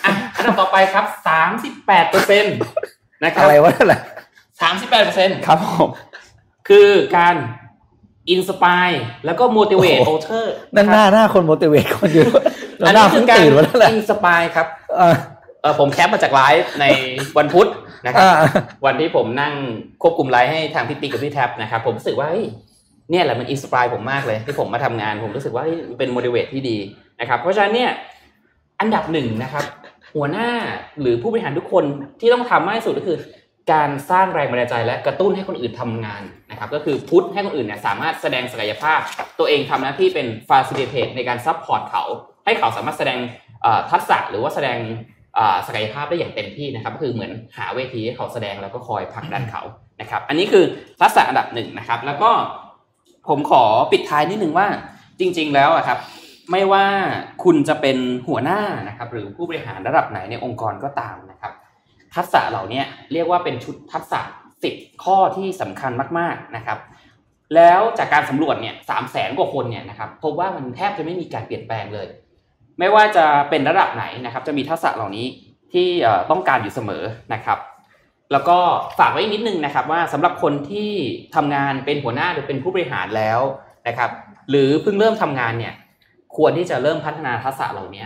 [0.04, 2.56] อะอันดับต่อไปครับสามสิบแปดเปอร์เซ็นต์
[3.24, 4.00] นะครับอะไรวะนั่นแหละ
[4.62, 5.88] สามสิบแปดเปอร์เซ็นต์ครับผม
[6.68, 7.36] คือการ
[8.30, 8.88] อินสปาย
[9.26, 12.26] แล้วก็ motivate โอ้ o โหเ t อร์นั่นหน้าหน้าคนโมติเวตคนอยู่
[12.86, 16.86] อันหน้านี้คืเพิ่องการตื่นวะนั่นแหละอินสปายครับเออเออผมแคปมาจากไลฟ์ใน
[17.38, 17.68] วันพุธ
[18.06, 18.34] นะครับอ่า
[18.86, 19.54] วันที่ผมนั่ง
[20.02, 22.46] ควบคุมไลฟ์ให้ทางพี่ปิ๊กกับพี่แท็บนะครับ ผมรู้สึกว่าเฮ้ย
[23.10, 26.76] เนี่ยแหละมันอินสปายผมมากเลยที่ผมมาทำงาน ผมรู้สึกว่าเฮ้ยมันเป็น motivate ที่ดี
[27.20, 27.90] นะครับ เพราะฉะนั้นเนี่ย
[28.80, 29.64] อันดับหนึ่งนะครับ
[30.14, 30.48] หัวหน้า
[31.00, 31.84] หรือผู้บริหารทุกคน
[32.20, 33.18] ที่ต้องทำมากที่สุดก็คือ
[33.72, 39.00] การสร้างแรงบันดาลใจและกระตุ้นให้คนอื่นทำงานนะครับ ก็คือ push ให้คนอื่นเนี่ยสามารถแสดงศักยภาพ
[39.38, 42.04] ตัวเองทำหน้าที่เป็น facilitate ในการ support เขา
[42.44, 43.18] ให้เขาสามารถแสดง
[43.90, 44.78] ทักษะหรือว่าแสดง
[45.66, 49.62] ศักยภาพได้อย่างเต็มที่นะครับก็คือเหมือนหาเวทีให้เขาแสดงแล้วก็คอยผลักดันเขา
[50.00, 50.64] นะครับ อันนี้คือ
[51.00, 52.30] ทักษะอันดับหนึ่งนะครับ แล้วก็
[53.28, 54.66] ผมขอปิดท้ายนิดนึงว่า
[55.20, 55.98] จริง ๆ แล้วอะครับ
[56.50, 56.84] ไม่ว่า
[57.44, 61.52] คุณจะเป็นหัวหน้านะครับ หรือผู้บริหารระดับไหนในองค์กรก็ตามนะครับ
[62.14, 64.20] ทักษะเหล่านี้เรียกว่าเป็นชุดทักษะ
[64.62, 66.78] สิบข้อที่สำคัญมาก ๆนะครับ
[67.54, 72.06] แล้วจากการสำรวจเนี่ยสามแสนกว่าคนเนี่ยนะครับพบว่ามันแทบจะไม่มีการเปลี่ยนแปลงเลย
[72.78, 75.26] ไม่ว่าจะเป็นระดับไหนนะครับ จะมีทักษะเหล่านี้
[75.72, 75.88] ที่
[76.30, 77.58] ต้องการอยู่เสมอนะครับ
[78.32, 78.58] แล้วก็
[78.98, 80.90] ฝากไว้นิดนึงนะครับ ว่าสำหรับคนที่
[81.34, 83.40] ทำงานเป็นหัวหน้าหรือเป็นผู้บริหารแล้ว
[83.88, 84.10] นะครับ
[84.50, 85.74] หรือเพิ่งเริ่มทำงานเนี่ย
[86.36, 88.04] ควรที่จะเริ่มพัฒนาทักษะเหล่านี้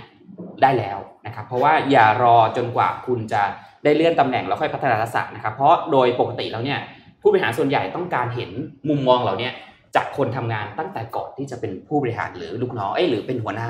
[0.63, 3.43] ได้แล้วนะครับ เพราะว่าอย่ารอจนกว่าคุณจะ
[3.85, 6.79] ได้เลื่อนตำแหน่งแล้วค่อยพัฒนาทักษะนะครับ เพราะโดยปกติแล้วเนี่ย
[7.23, 8.51] ผู้บริหารส่วนใหญ่ต้องการเห็น
[8.89, 9.51] มุมมองเหล่านี้
[9.97, 13.69] จากคนทำงานตั้งแต่ก่อนที่จะเป็นผู้บริหารหรือลูกน้องเอ้หรือเป็นหัวหน้า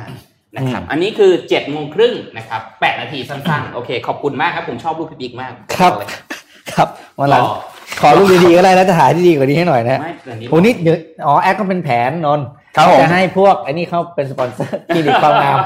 [0.56, 5.92] นะครับอันนี้คือ7จ็ดโมงครึ่งนะครับแปดนาทีสั้นๆ โอเค ขอบคุณมากครับ ผมชอบรูปพี่บิ๊กมากครับ
[6.72, 6.88] ครับ
[7.18, 7.42] วันหลัง
[8.00, 10.96] ขอรูปดีๆก็ได้แล้วจะถ่ายที่ดีกว่านี้ให้หน่อยนะไม่แต่นี้โหนี่เดี๋ยว
[11.26, 12.46] อ๋อแอดก็เป็นแผนนนท์
[12.76, 15.58] ครับผมจะให้พวกไอ้นี่เขาเป็นสปอนเซอร์คลินิกความงาม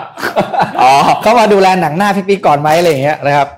[0.82, 3.48] อ๋อเขามาดูแลหนังหน้าพี่ปีก่อนไหมอะไรอย่างเงี้ยนะครับ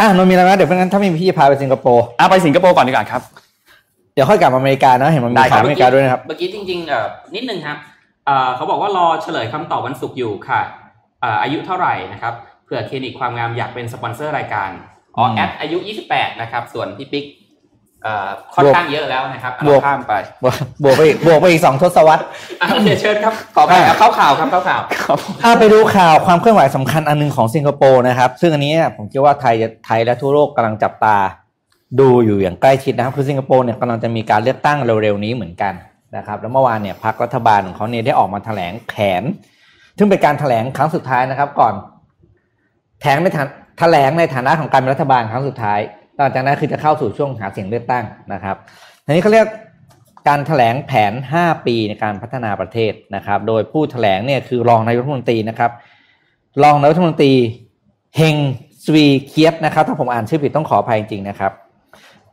[0.00, 3.22] อะนนท์มีอะไรไหมเดี๋ยวเพราะงั้นถ้าไม่มีพี่จะพาไปสิงคโปร์อะไปสิงคโปร์ก่อนดีกว่าครับ
[4.14, 7.76] เดี๋ยวค่อยกลับมาอเมริกานะเห็นมันมีได้ครัข่าวบอเมริกาด้วยนะครับเมื่อกี้จริงๆเอ่อนิดนึงครับ
[8.26, 10.60] เอ่อเขาบอกว่ารอเฉลยคำตอบวันศุกร์อยู่ค่ะ
[11.20, 14.70] เอ่ออายุเท่าไหร่นะครับเผื่อคลินิกความงามอยากเป็นสปอนเซอร์รายการ
[15.16, 15.78] อ๋ออืมแอดอายุ
[16.10, 17.26] 28 นะครับ ส่วนพี่ปิ๊ก
[18.02, 20.54] เอ่อค่อนบวกข้างเยอะแล้วนะครับอะบวกเราข้ามไปบวก
[20.84, 22.22] บวกไปอีกบวกไปอีกสองทศวรรษ
[22.62, 24.82] อะเดี๋ยวเชิญครับขอไปอะเข้าข่าวครับเข้าข่าว
[25.42, 29.54] ถ้าไปดูข่าวความเคลื่อนไหวสำคัญอันหนึงของสิงคโปร์นะครับ ซึ่งอันนี้ผมคิดว่าไทย
[29.86, 31.16] ไทยและทั่วโลกกำลังจับตา
[32.00, 35.72] ดูอยู่อย่างใกล้ชิดนะครับ คือสิงคโปร์เนี่ยกำลังจะมีการเลือกตั้งเร็วๆนี้เหมือนกัน
[36.16, 39.22] นะครับแล้วเมื่อวานเนี่ยพรรครัฐบาลของเขาเนี่ยได้ออกมาแถลงแผน
[39.98, 41.74] ซึ่งเป็นการแถลงครั้งสุดท้ายนะครับ ก่อน
[43.00, 43.48] แถลงในฐาน
[43.78, 45.80] แถลงในฐานะของการเป็นรัฐบาลครั้งสุดท้าย
[46.16, 48.56] หลังจากนั้นคือจะเข้าสู่ช่วงหาเสียงเลือกตั้งนะครับ
[49.04, 49.48] ทีนี้เขาเรียก
[50.28, 55.70] การแถลงแผน 5 ปีในการพัฒนาประเทศนะครับ โดยผู้แถลงเนี่ยคือรองนายกรัฐมนตรีนะครับ
[56.62, 57.32] รองนายกรัฐมนตรี
[58.16, 58.36] เฮง
[58.84, 61.52] สวีเคียตนะครับ ถ้าผมอ่านชื่อผิดต้องขออภัยจริงๆนะครับ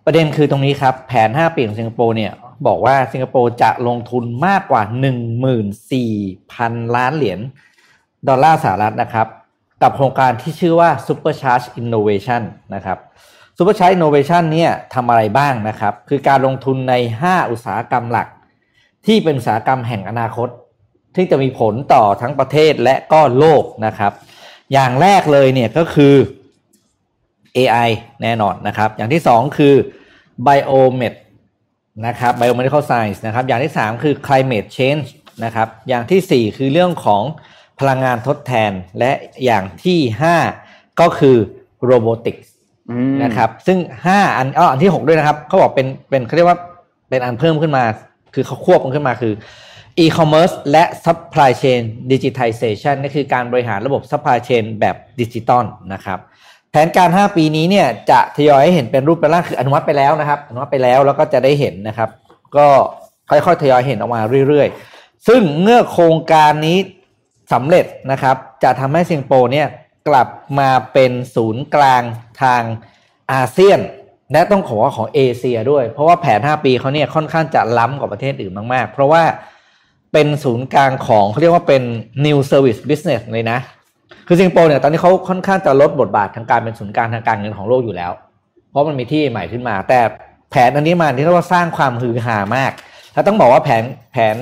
[0.06, 2.32] ประเด็นคือตรงนี้ครับ แผน 5 ปีของสิงคโปร์เนี่ย
[2.68, 4.82] บอกว่าสิงคโปร์จะลงทุนมากกว่า
[6.10, 7.40] 14,000 ล้านเหรียญ
[8.28, 9.28] ดอลลาร์สหรัฐนะครับ
[9.82, 12.42] กับโครงการที่ชื่อว่า Supercharge Innovation
[12.76, 12.98] นะครับ
[13.58, 16.94] Supercharge Innovation เนี่ยทำอะไรบ้างนะครับ คือการลงทุนใน
[17.24, 18.28] 5 อุตสาหกรรมหลัก
[19.06, 20.50] ที่เป็นอุตสาหกรรมแห่งอนาคต
[21.16, 24.14] ที่จะมีผลต่อทั้งประเทศและก็โลกนะครับ
[24.74, 26.16] อย่างแรกเลยเนี่ยก็คือ
[27.58, 27.90] AI
[28.22, 29.76] แน่นอนนะครับ อย่างที่สองคือ
[30.46, 31.14] Biomed
[32.08, 35.08] นะครับ Biomedical Science นะครับ อย่างที่สามคือ Climate Change
[35.46, 37.24] นะครับ อย่างที่สี่คือเรื่องของ
[37.80, 39.12] พลังงานทดแทนและ
[39.46, 40.36] อย่างที่ห้า
[41.00, 41.38] ก็คือ
[41.90, 42.48] Robotics
[42.92, 46.58] อืมนะครับ ซึ่งห้าอันอ้ออันที่หกด้วยนะครับเขาบอกเป็นเป็นเขาเรียกว่า
[47.10, 47.84] เป็นอันเพิ่มขึ้นมา
[48.34, 49.34] คือเขาควบมันขึ้นมาคือ
[50.04, 51.82] e-commerce และ supply chain
[52.12, 56.20] digitization นี่คือการบริหารระบบ supply chain แบบดิจิตอลนะครับ
[56.74, 62.10] แผนการ 5 ปีนี้เนี่ยจะทยอยให้เห็นเป็นรูปเป็นร่างคืออนุมัติไปแล้วนะครับ อนุมัติไปแล้วแล้วก็จะได้เห็นนะครับ
[62.58, 62.68] ก็
[63.30, 66.78] ค่อยๆทยอยเห็นออกมาเรื่อยๆ ซึ่งเมื่อโครงการนี้
[67.54, 69.68] สำเร็จนะครับ จะทำให้สิงคโปร์เนี่ย
[70.08, 70.28] กลับ
[70.60, 72.02] มาเป็นศูนย์กลาง
[72.42, 72.62] ทาง
[73.32, 73.80] อาเซียน
[74.32, 79.24] และต้องขอว่าของเอเชียด้วย เพราะว่าแผน 5 ปีเขาเนี่ยค่อนข้างจะล้ำกว่าประเทศอื่นมากๆ เพราะว่า
[80.14, 81.84] เป็นศูนย์กลางของเขาเรียกว่าเป็น
[82.26, 83.60] new service business เลยนะ
[84.28, 88.12] คือสิงคโปร์เนี่ยตอนนี้เขาค่อนข้างจะลดบทบาททางการเป็นศูนย์กลางทางการเงินของโลกอยู่แล้ว
[88.72, 90.00] เพราะมันมีที่ใหม่ขึ้นมา แต่
[90.52, 92.72] แผนอันนี้มาที่เรียกว่าสร้างความฮือฮามาก
[93.14, 94.38] แล้วต้องบอกว่าแผนแผน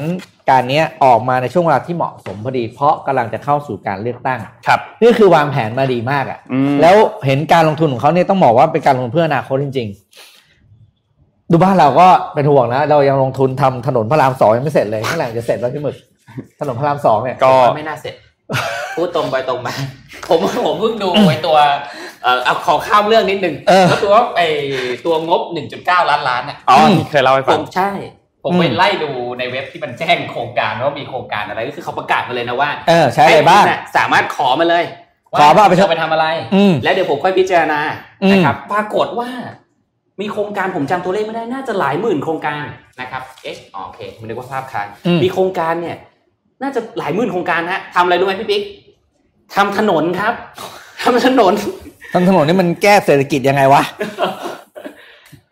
[0.49, 9.88] การเนี้ยออกมาในช่วงเวลาที่เหมาะสมพอดี เพราะกำลังจะเข้าสู่การเลือกตั้ง ครับ นี่คือวางแผนมาดีมากอะ่ะอืมแล้วเห็นการลงทุนของเขาเนี่ยต้องบอกว่าเป็นการลงทุนเพื่ออนาคตจริง
[10.69, 15.95] ๆ ดูบ้านเราก็เป็นห่วงนะ เรายังลงทุนทำถนนพระรามสองยังไม่เสร็จเลยเมื่อไหร่จะเสร็จแล้วพี่หมึก
[16.59, 18.13] ถนนพระรามสองเนี่ยก็ผมว่าไม่น่าเสร็จ
[18.95, 19.73] พูดตรงไปตรงมา
[20.29, 21.57] ผมผมเพิ่งดูไอ้ตัว
[22.23, 24.47] เอ่อเอาขอข้ามเรื่องนิดนึงเออก็คือว่าไอ้
[25.05, 25.41] ตัวงบ
[25.75, 27.91] 1.9 ล้านล้านอะอ๋อที่เคยเล่าให้ผฟังมใช่
[28.43, 34.83] ผมอืมไปไล่ดูในเว็บที่มันแจ้งโครงการว่ามีโครงการอะไรก็คือเขาประกาศมาเลยนะว่าเออใช้อะไรบ้างให้คุณน่สามารถขอมาเลย
[35.39, 36.25] ขอว่าไปจะไปทำอะไร
[36.55, 37.79] อืมแล้วเดี๋ยวผมค่อยพิจารณา
[38.23, 39.29] อืมนะครับปรากฏว่า
[40.21, 42.63] มีโครงการผมจำตัวเลขไม่ได้น่าจะหลายหมื่นโครงการ
[43.01, 45.97] นะครับเอ๊ะอ๋อโอเคผมนึกว่าภาพค้างอืมมีโครงการเนี่ย
[46.63, 48.61] น่าจะหลายหมื่นโครงการฮะทำอะไรรู้ไหมพี่ปิ๊ก
[49.55, 50.33] ทำถนนครับ
[51.03, 51.53] ทำถนน
[52.13, 53.81] ทางถนนนี่มันแก้เศรษฐกิจยังไงวะ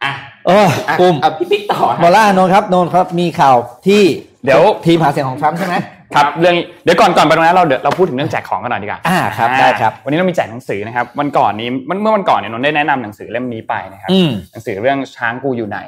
[0.03, 0.11] อะ
[0.47, 3.55] เอออะกลุ่มเอาพี่ปิ๊กต่อฮะบอลล่าโนนครับโนนครับมีข่าว
[3.87, 4.01] ที่
[4.45, 5.75] เดี๋ยวทีมหาเสียงของทรัมป์ใช่ไหม
[6.15, 15.79] ครับเรื่องเดี๋ยวก่อนก่อนไปตรงนั้นเราเดี๋ยวเราพูดถึงเรื่องแจกของกันหน่อยดีกว่าอ่าครับได้ครับ วันนี้เรามีแจกหนังสือนะครับวันก่อนนี้มันเมื่อวันก่อนเนี่ยนนท์ได้แนะนำหนังสือเล่มนี้ไปนะครับอืมหนังสือเรื่องช้างกูอยู่ไหน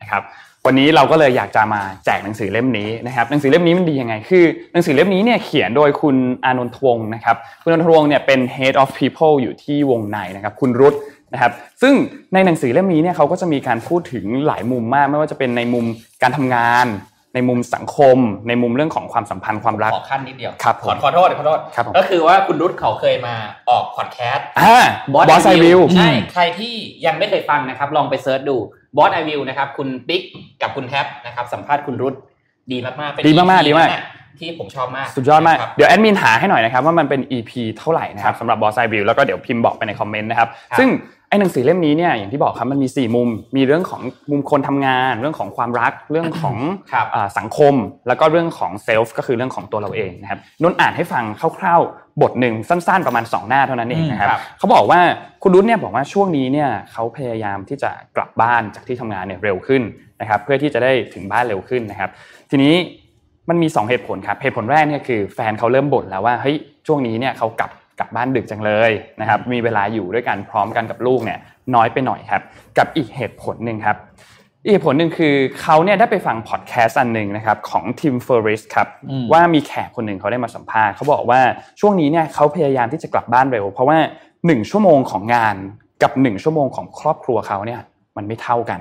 [0.00, 0.22] นะครับ
[0.66, 10.94] วันนี้เราก็เลยอยากจะมาแจกหนังสือเล่มนี้นะครับหนังสือเล่มนี้มันดียังไง คือหนังสือเล่มนี้เนี่ยเขียนโดยคุณอานนทวงศ์นะครับคุณอานนทวงศ์เนี่ยเป็น head of people อยู่ที่วงในนะครับคุณรุต
[11.32, 11.52] นะครับ
[11.82, 11.94] ซึ่ง
[12.34, 15.84] ในหนังสือเล่มนี้เนี่ยเขาก็จะมีการพูดถึงหลายมุมมาก ไม่ว่าจะเป็นในมุม
[16.22, 16.88] การทำงาน
[17.34, 23.34] ในมุมสังคม ในมุมเรื่องของความสัมพันธ์ความรักขอขั้นนิดเดียวครับผมขอขอโทษขอโทษครับผมก็คือว่าคุณรุตเขาเคยมา
[23.70, 24.76] ออกพอดแคสต์อ่า
[25.12, 26.74] Book's Eye View ใช่ใครที่
[27.06, 28.56] ยังไม่เคยฟังนะครับลองไป search ดู
[28.96, 30.22] Book's Eye View นะครับคุณปิ๊ก
[30.62, 32.14] กับคุณแท็บนะครับสัมภาษณ์คุณรุต
[32.72, 34.04] ดีมากๆเป็นดีมากๆ EP ดีมากนั้นน่ะ
[34.38, 40.88] ที่ผมชอบมาก สุดยอดมากนะครับเดี๋ยวแอดมินหาให้หน่อยนะครับว่ามันเป็น EP เท่าไหร่นะครับสำหรับ Book's Eye View แล้วก็เดี๋ยวพิมพ์บอกไปใน comment นะครับครับซึ่ง
[41.28, 46.56] ไอ้หนังสือเล่มนี้เนี่ยอย่างที่บอกครับมันมี 4 มุม มีเรื่องของมุมคนทำงาน เรื่องของความรักเรื่องของ
[46.92, 47.74] ครับอ่าสังคม
[48.08, 51.24] แล้วก็เรื่องของ self ก็คือเรื่องของตัวเราเองนะครับนุ่นอ่านให้ฟัง
[51.58, 55.00] คร่าวๆบทหนึ่งสั้นๆประมาณ 2 หน้าเท่านั้นเองนะครับอืมครับเขาบอกว่า
[55.42, 59.82] คุณรุ่นเนี่ยบอกว่าช่วงนี้เนี่ยเขาพยายามที่จะกลับบ้านจากที่ทำงานเนี่ยเร็วขึ้น
[60.20, 62.10] นะครับเพื่อที่จะได้ถึงบ้านเร็วขึ้นนะครับ
[62.50, 62.74] ทีนี้
[63.48, 66.56] มันมี 2 เหตุผลครับเหตุผลแรกเนี่ยคือแฟนเขาเริ่มบ่นแล้วว่าเฮ้ย
[66.86, 68.90] ช่วงนี้เนี่ยเขากลับ กลับบ้านดึกจังเลย
[69.20, 71.38] นะครับ มีเวลาอยู่ด้วยกันพร้อมกันกับลูกเนี่ย
[71.74, 72.42] น้อยไปหน่อยครับ
[72.78, 73.96] กับอีกเหตุผลหนึ่งครับ
[74.64, 78.88] อีกเหตุผลหนึ่งคือเขาเนี่ยได้ไปฟังพอดแคสต์อันหนึ่งนะครับของทิมเฟอร์ริสครับ
[79.32, 81.40] ว่ามีแขกคนหนึ่งเขาได้มาสัมภาษณ์เขาบอกว่า
[81.80, 83.98] ช่วงนี้เนี่ยเขาพยายามที่จะกลับบ้านเร็ว เพราะว่า
[84.46, 85.56] หนึ่งชั่วโมงของงาน
[86.02, 87.80] กับหนึ่งชั่วโมงของครอบครัวเขาเนี่ย
[88.16, 88.80] มันไม่เท่ากัน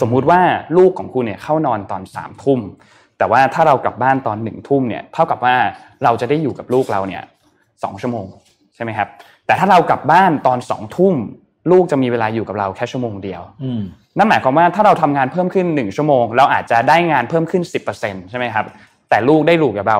[0.00, 0.40] สมมุติว่า
[0.76, 2.60] ลูกของคุณเนี่ยเข้านอนตอนสามทุ่ม
[3.18, 5.56] แต่ว่าถ้าเรากลับบ้านตอนหนึ่งทุ่มเนี่ยเท่ากับว่า
[6.04, 7.22] เราจะได้อยู่กับลูกเราเนี่ย
[7.82, 8.26] สองชั่วโมง
[8.74, 9.08] ใช่ไหมครับ
[9.46, 11.14] แต่ถ้าเรากลับบ้านตอนสองทุ่ม
[11.70, 13.42] ลูกจะมีเวลาอยู่กับเราแค่ชั่วโมงเดียว
[14.18, 18.66] นั่นหมายความว่าถ้าเราทำงานเพิ่มขึ้นหนึ่งชั่วโมง เราอาจจะได้งานเพิ่มขึ้นสิบเปอร์เซ็นใช่ไหมครับ
[19.08, 19.98] แต่ลูกได้ลูกกับเรา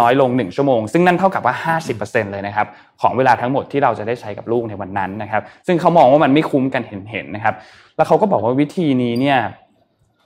[0.00, 2.66] น้อยลงหนึ่งชั่วโมง ซึ่งนั่นเท่ากับว่าห้าสิบเปอร์เซ็นเลยนะครับ
[3.00, 7.54] ของเวลาทั้งหมดที่เราจะได้ใช้กับลูกในวันนั้นนะครับ ซึ่งเขามองว่ามันไม่คุ้มกันเห็นๆนะครับ
[7.96, 9.38] แล้วเขาก็บอกว่าวิธีนี้เนี่ย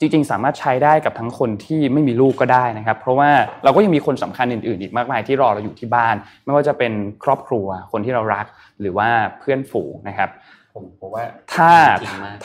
[0.01, 3.31] จริงๆ สามารถใช้ได้กับทั้งคนที่ไม่มีลูกก็ได้นะครับ เพราะว่า
[3.65, 6.93] เราก็ยังมีคนสำคัญอื่นๆ อีกมากมายที่รอเราอยู่ที่บ้าน ไม่ว่าจะเป็น
[7.25, 8.47] ครอบครัวคนที่เรารัก
[8.81, 10.29] หรือว่าเพื่อนฝูงนะครับ
[10.75, 11.25] ผมผมว่า
[11.55, 11.71] ถ้า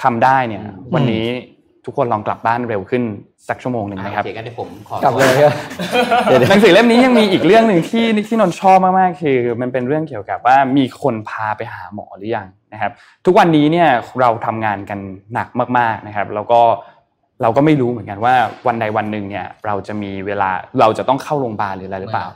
[0.02, 0.64] ทำได้เนี่ย
[0.96, 1.26] วันนี้
[1.86, 3.04] ทุกคนลองกลับบ้านเร็วขึ้น
[3.48, 5.38] สักชั่วโมงหนึ่งนะครับโอเคกันเดี๋ยวผมขอกลับเลย
[6.50, 12.92] หนังสือเล่มนี้ยังมีอีกเรื่องหนึ่งที่ที่นนชอบมากๆคือ มันเป็นเรื่องเกี่ยวกับว่ามีคนพาไปหาหมอหรือยังนะครับ
[13.26, 13.90] ทุกวันนี้เนี่ย
[14.22, 15.00] เราทำงานกัน
[15.34, 15.48] หนัก
[15.78, 16.62] มากๆนะครับ แล้วก็
[17.42, 18.36] เราก็ไม่รู้เหมือนกันว่า
[18.68, 22.28] วันใดวันหนึ่งเนี่ยเราจะมีเวลาเราจะต้องเข้าโรงพยาบาลหรืออะไรหรือเปล่า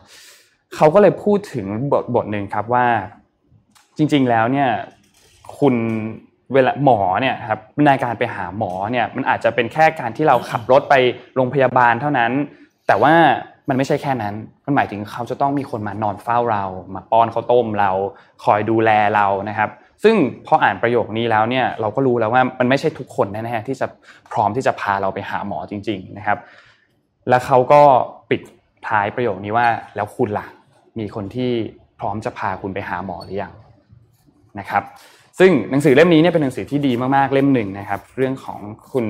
[0.76, 2.86] เขาก็เลยพูดถึงบทบทหนึ่งครับว่า
[3.98, 4.70] จริง ๆแล้วเนี่ย
[5.60, 5.76] คุณ
[6.54, 10.96] เวลาหมอเนี่ยครับในการไปหาหมอเนี่ยมันอาจจะเป็นแค่การที่เราขับรถไป
[11.36, 12.32] โรงพยาบาลเท่านั้น
[12.88, 13.14] แต่ว่า
[13.70, 14.34] มันไม่ใช่แค่นั้น
[14.66, 16.64] มันหมายถึงเขาจะต้องมีคนมานอนเฝ้าเรา
[16.96, 17.92] มาป้อนข้าวต้มเรา
[18.44, 19.70] คอยดูแลเรานะครับ
[20.04, 20.16] ซึ่ง
[20.46, 23.88] พออ่านประโยคนี้แล้วเนี่ยเราก็รู้แล้วว่ามันไม่ใช่ทุกคนแน่ๆที่จะ
[24.32, 26.38] พร้อมที่จะพาเราไปหาหมอจริง ๆนะครับ
[27.30, 27.82] แล้วเขาก็
[28.30, 28.42] ปิด
[28.88, 30.48] ท้ายประโยคนี้ว่าแล้วคุณล่ะ
[31.00, 31.52] มีคนที่
[32.00, 33.54] พร้อมจะพาคุณไปหาหมอหรือยัง
[34.60, 34.84] นะครับ
[35.40, 38.60] ซึ่งหนังสือเล่มนี้เนี่ยเป็นหนังสือที่ดีมากๆเล่มหนึ่งนะครับ เรื่องของ
[38.92, 39.06] คุณ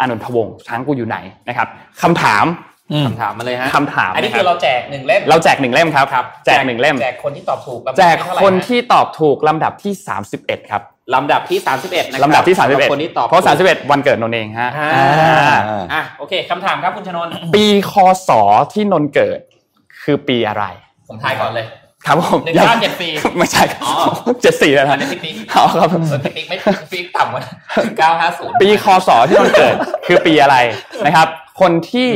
[0.00, 1.18] อานนทวงศ์ช้างกูอยู่ไหน
[1.48, 1.68] นะครับ
[2.02, 2.44] คำถาม
[3.06, 6.06] คำถามมาเลยฮะคำถามอันนี้คือเราแจกหนึ่งเล่มเราแจกหนึ่งเล่มครับ
[6.46, 9.92] แจกหนึ่งเล่ม แจกคนที่ตอบถูกแจกคนที่ตอบถูกลำดับที่
[10.32, 10.82] 31 ครับ
[11.14, 15.56] ลำดับที่ 31นะครับลำดับที่ 31คนที่ตอบเพราะ 31 วันเกิดนนเองฮะอ่า
[15.92, 17.94] อะโอเคคำถามครับคุณชนนปีค
[18.28, 18.30] ศ
[18.72, 19.40] ที่นนเกิด
[20.04, 20.64] คือปีอะไร
[21.08, 21.66] ผมทายก่อนเลย
[22.06, 23.94] ครับผมหนึ่งเก้าเจ็ดสี่ไม่ใช่ครับอ๋อ
[24.42, 27.42] เจ็ดสี่แล้วอันะนนี้พี่ปิ๊กเอาครับเออพี่ปิ๊กไม่พี่ปิ๊กต่ำกว่า
[27.98, 29.74] เก้าห้าศูนย์ปีคศที่นนเกิด
[30.06, 30.56] คือปีอะไร
[31.06, 31.28] นะครับ
[31.60, 32.10] คนที่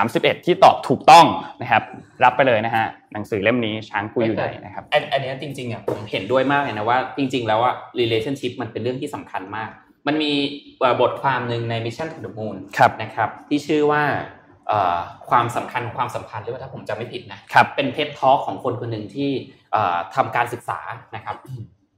[0.00, 1.26] 31 ที่ตอบถูกต้อง
[1.62, 1.82] นะครับ
[2.24, 9.70] รับไปเลยนะฮะหนังสือเล่มนี้ช้างกูอยู่ไหนนะครับอันอันนี้จริงๆอะผมเห็นด้วยมากเลยนะว่า จริง ๆ แล้วอะ relationship มันเป็นเรื่องที่สำคัญมาก
[10.06, 10.32] มันมี
[11.00, 14.02] บทความหนึ่งใน Mission to the Moon ครับนะครับ ที่ชื่อว่า
[15.30, 19.30] ความสำคัญของความสัมพันธ์หรือว่าถ้าผมจำไม่ผิดนะครับเป็น TED Talk ของคนคนหนึ่งที่
[20.14, 20.78] ทำการศึกษา
[21.16, 21.36] นะครับ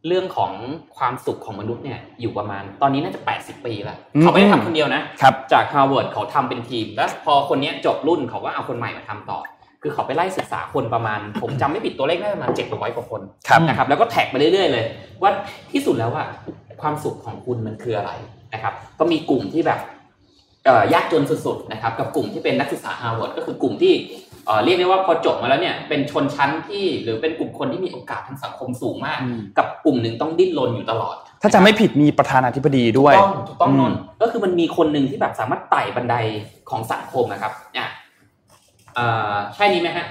[0.06, 0.52] เรื่องของ
[0.98, 9.38] ความสุขของมนุษย์เนี่ยอยู่ประมาณตอนนี้น่าจะ 80 ปีแล้วอืมเขาไม่ได้ทำคนเดียวนะครับจากฮาร์วาร์ดเขาทำเป็นทีม แล้วพอคนเนี้ยจบรุ่นเขาก็เอาคนใหม่มาทำต่อ
[9.82, 14.84] คือเขาไปไล่ศึกษาคนประมาณ ผมจำไม่ผิดตัวเลขน่าจะประมาณ700กว่าคนครับนะครับแล้วก็ track ไปเรื่อยๆเลย
[15.22, 15.30] ว่า
[15.72, 16.24] ที่สุดแล้วว่า
[16.82, 18.12] ความสุขของคุณมันคืออะไร
[18.54, 19.80] นะครับ ก็มีกลุ่มที่แบบ
[20.64, 23.92] เอ่อยากจนสุดๆนะครับกับกลุ่มที่เป็นนักศึกษาฮาร์วาร์ดก็คือกลุ่มที่
[24.46, 36.16] เอ่อเรียกได้ว่าพอจบมาแล้วเนี่ยเป็นชนชั้นที่หรือเป็นกลุ่มคนที่มีโอกาสทางสังคมสูงมากอืมกับกลุ่มหนึ่งต้องดิ้นรนอยู่ตลอด ถ้าจำไม่ผิดมีประธานาธิบดีด้วยถูกต้องถูกต้องอืมนนท์ก็คือมันมีคนหนึ่งที่แบบสามารถไต่บันได
[36.70, 37.88] ของสังคมนะครับเนี่ย
[38.94, 40.06] เอ่อใช่นี้ไหมฮะ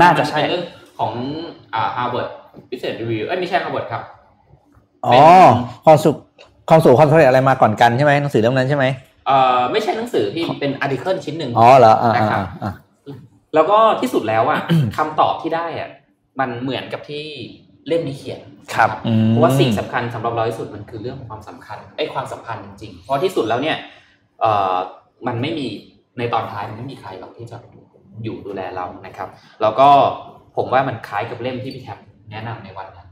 [0.00, 0.64] น่าจะใช่เป็นเรื่อง
[0.98, 1.12] ของ
[1.74, 2.28] อ่า Harvard
[2.70, 4.02] Business Review เอ้ยไม่ใช่ Harvard ครับ
[5.06, 5.14] อ๋อ
[5.84, 6.16] ความสุข
[6.68, 8.84] ความสุขความสำเร็จอะไรมาก่อนกันใช่ไหมหนังสือเล่มนั้นใช่ไหม
[9.26, 12.72] เอ่อไม่ใช่หนังสือที่เป็นอาร์ติเคิลชิ้นหนึ่งอ๋อเหรออ่านะครับอ่าอ่า
[13.54, 14.60] แล้วก็ที่สุดแล้วอะ
[14.96, 15.90] คำตอบที่ได้อะ
[16.40, 17.24] มันเหมือนกับที่
[17.88, 18.40] เล่มนี้เขียน
[18.74, 23.76] ครับนะอืมเพราะว่าสิ่งสำคัญสำหรับเราที่สุดมันคือเรื่องของความสำคัญไอ้ความสัมพันธ์จริงๆเพราะที่สุดแล้วเนี่ย
[24.40, 24.76] เอ่อ
[25.26, 25.66] มันไม่มี
[26.18, 27.56] ในตอนท้ายมันไม่มีใครหรอกที่จะ
[28.24, 29.28] อยู่ดูแลเรานะครับ
[29.62, 29.88] แล้วก็
[30.56, 31.98] ผมว่ามันคล้ายกับเล่มที่พี่แทบ
[32.30, 33.08] แนะนำในวันนั้น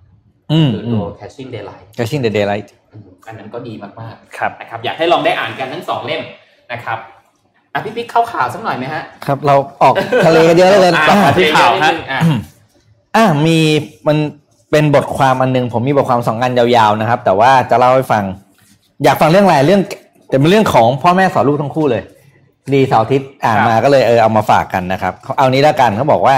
[0.52, 6.22] อืมคืออืตัวม Catching Daylight Catching the Daylight อืมอันนั้นก็ดีมากครับๆนะครับ อยากให้ลองได้อ่านกันทั้งสองเล่ม
[6.72, 6.98] นะครับ
[7.72, 9.94] อะพี่ปิ๊กเข้าข่าวสักหน่อยไหมฮะครับ เราออก
[10.26, 12.20] ทะเลกันเยอะเลยอะอะที่ข่าวฮะอะ
[13.16, 13.58] อะมี
[14.08, 14.16] มัน
[14.70, 18.24] เป็นบทความอันหนึง ผมมีบทความสองอันยาวๆนะครับ แต่ว่าจะเล่าให้ฟัง
[19.04, 19.82] อยากฟังเรื่องอะไรเรื่อง
[20.28, 22.02] แต่เป็นเรื่องของพ่อแม่สอนลูกทั้งคู่เลย
[22.74, 26.36] ดีเสาร์อาทิตย์อ่านมาก็เลยเออเอามาฝากกันนะครับเขาเอานี้แล้วกันเขาบอกว่า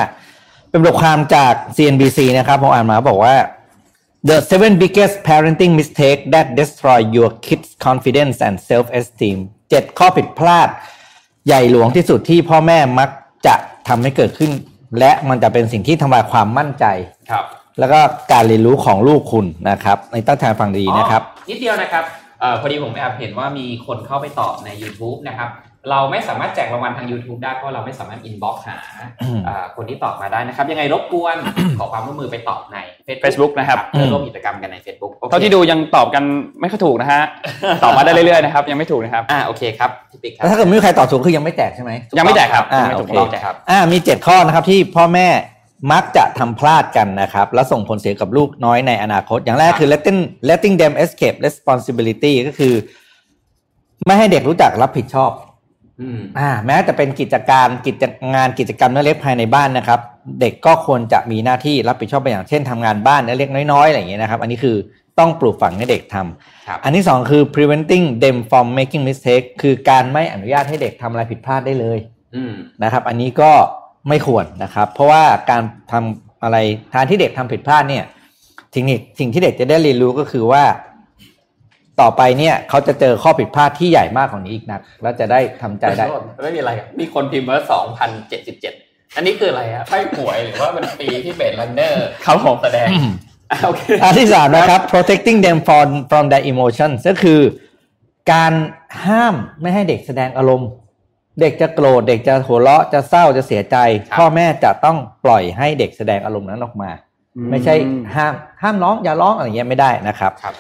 [0.70, 3.34] เป็นบทความจาก CNBC นะครับผมอ่านมาบอกว่า
[4.28, 9.38] the seven biggest parenting mistake that destroy your kids confidence and self esteem
[9.70, 10.68] เจ็ดข้อผิดพลาด
[11.46, 13.08] ใหญ่หลวงที่สุดที่พ่อแม่มัก
[13.46, 13.54] จะ
[13.88, 14.50] ทำให้เกิดขึ้น
[14.98, 16.84] และมันจะเป็นสิ่งที่ทำลายความมั่นใจ
[17.30, 17.44] ครับ
[17.78, 18.00] แล้วก็
[18.32, 22.04] การเรียนรู้ของลูกคุณนะครับ ในตั้งใจฟังดีนะครับอ๋อนิดเดียวนะครับ
[22.40, 25.48] เอ่อพอดีผมแอบเห็นว่ามีคนเข้าไปตอบใน YouTube นะครับ
[25.90, 28.76] เราไม่สามารถแจกรางวัลทาง YouTube ได้เพราะเราไม่สามารถอินบ็อกหา
[29.22, 31.36] อืมเอ่อคนที่ตอบมาได้นะครับ ยังไงรบกวน
[31.78, 32.76] ขอความร่วมมือไปตอบใน
[33.22, 36.24] Facebook นะครับเพื่อร่วมกิจกรรมกันใน Facebook โอคเท่าที่ดูยังตอบกัน
[36.60, 37.22] ไม่ค่อยถูกนะฮะ
[37.84, 45.28] ตอบมาได้เรื่อยๆนะครับยังไม่ถูกนะครับอ่าโอเคครับพี่ปิ๊กครัแล้วถ้าเกิดไม่มีใครตอบถูกคือยังไม่แจกใช่ไหมยังไม่แจกครับอ่ายังไม่ถูกโอเคต้องแจกครับอ่ามีเจ็ดข้อนะครับที่พ่อแม่
[45.92, 52.74] มักจะทำพลาดกันนะครับ แล้วส่งผลเสียกับลูกน้อยในอนาคต อย่างแรกคือ letting letting them escape responsibility ก็คือ
[54.06, 55.32] ไม่ให้เด็กรู้จักรับผิดชอบ
[56.02, 60.00] อืมอ่าแม้จะเป็นกิจการกิจงานกิจกรรมเล็กๆภายในบ้านนะครับ
[60.40, 64.76] เด็กก็ควรจะมีหน้าที่รับผิดชอบไปอย่างเช่นทำงานบ้านเล็กๆน้อยๆอะไรอย่างเงี้ยนะครับ อันนี้คือ
[65.18, 71.98] ต้องปลูกฝังให้เด็กทำครับอันที่สองคือ preventing them from making mistake คือการไม่อนุญาตให้เด็กทำอะไรผิดพลาดได้เลย
[72.34, 73.52] อืมนะครับ อันนี้ก็
[74.08, 76.56] ไม่ควรนะครับ เพราะว่าการทำอะไร
[76.92, 78.04] ทานที่เด็กทำผิดพลาดเนี่ย
[78.74, 80.64] สิ่งที่สิ่งที่เด็กจะได้เรียนรู้ก็คือว่า
[82.00, 86.06] ต่อไปเนี่ยเขาจะเจอข้อผิดพลาดที่ใหญ่มากกว่านี้อีกนัก แล้วจะได้ทำใจได้
[86.42, 88.74] ไม่มีอะไรครับมีคนพิมพ์ว่าสองพันเจ็ดสิบเจ็ด
[89.16, 92.88] อันนี้คืออะไรฮะไพ่หวยหรือว่ามันปีที่เบสลันเนอร์ครับผมแสดง
[93.50, 97.40] อะโอเคอันที่สามนะครับ protecting them from from their emotions ก็คือ
[98.32, 98.52] การ
[99.04, 100.70] ห้ามไม่ให้เด็กแสดงอารมณ์
[101.40, 103.76] เด็กจะโกรธเด็กจะหัวเราะจะเศร้าจะเสียใจ
[104.08, 106.90] ครับพ่อแม่จะต้องปล่อยให้เด็กแสดงอารมณ์นั้นออกมา
[107.50, 107.74] ไม่ใช่
[108.14, 108.32] ห้าม
[108.62, 110.54] ห้ามร้องอย่าร้องอะไรอย่างเงี้ยไม่ได้นะครับครับ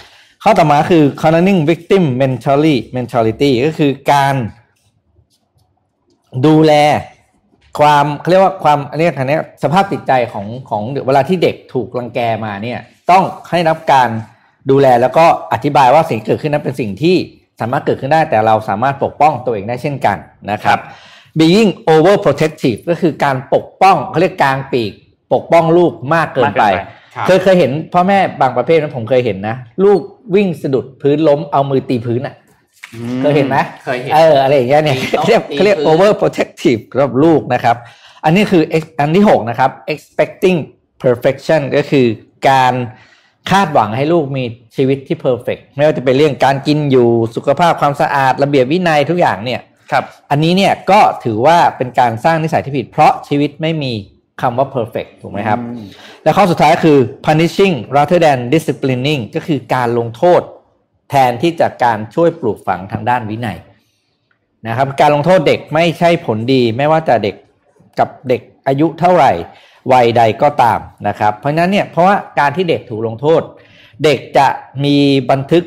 [0.44, 4.34] ข้อต่อมาคือ condoning victim mentality mentality ก็คือการ
[6.46, 6.72] ดูแล
[7.78, 12.80] ความเขาเรียกว่าความเรียกอันนี้สภาพจิตใจของของเวลาที่เด็กถูกรังแกมาเนี่ย
[13.10, 14.08] ต้องให้รับการ
[14.70, 17.16] ดูแลแล้วก็อธิบายว่าสิ่งเกิดขึ้นนั้นเป็นสิ่งที่
[17.60, 20.16] สามารถเกิดขึ้นได้แต่เราสามารถปกป้องตัวเองได้เช่นกัน
[20.50, 20.78] นะครับ
[21.38, 24.92] being over protective ก็คือการปกป้องเขาเรียกกลางปีก
[25.32, 26.80] ปกป้องลูกมากเกินไปนไป
[27.26, 30.00] เคยเคยเห็นพ่อแม่บางประเภทนะผมเคยเห็นนะลูก
[30.34, 32.34] วิ่งสะดุดพื้นล้มเอามือตีพื้นอะ
[33.20, 37.76] เคยเห็นไหมเคยเห็นเอออะไรอย่างเงี้ยเนี่ยตีโต๊ะเรียกตีเขาเรียกพื้น over protective สำหรับลูกนะครับ
[38.24, 40.58] อันนี้คือ ex- อันที่หกนะครับ expecting
[41.04, 42.06] perfection ก็คือ
[42.48, 42.74] การ
[43.50, 44.44] คาดหวังให้ลูกมี
[44.76, 49.60] ชีวิตที่ perfect ไม่ว่าจะเป็นเรื่องการกินอยู่สุขภาพความสะอาด ระเบียบวินัยทุกอย่างเนี่ย
[49.92, 53.92] ครับ อันนี้เนี่ยก็ถือว่าเป็นการสร้างนิสัยที่ผิด เพราะชีวิตไม่มี
[54.42, 55.58] คำว่า perfect ถูกไหมครับ
[56.22, 60.40] และข้อสุดท้ายคือ punishing rather than disciplining ก็คือการลงโทษ
[61.10, 63.58] แทนที่จะการช่วยปลูกฝังทางด้านวินัย
[64.68, 67.36] นะครับ การลงโทษเด็กไม่ใช่ผลดี ไม่ว่าจะเด็ก
[67.98, 69.32] กับเด็กอายุเท่าไหร่
[69.92, 70.78] วัยใดก็ตาม
[71.08, 73.42] นะครับ เพราะฉะนั้นเนี่ยเพราะว่าการที่เด็กถูกลงโทษ
[74.04, 74.46] เด็กจะ
[74.84, 74.96] มี
[75.30, 75.64] บันทึก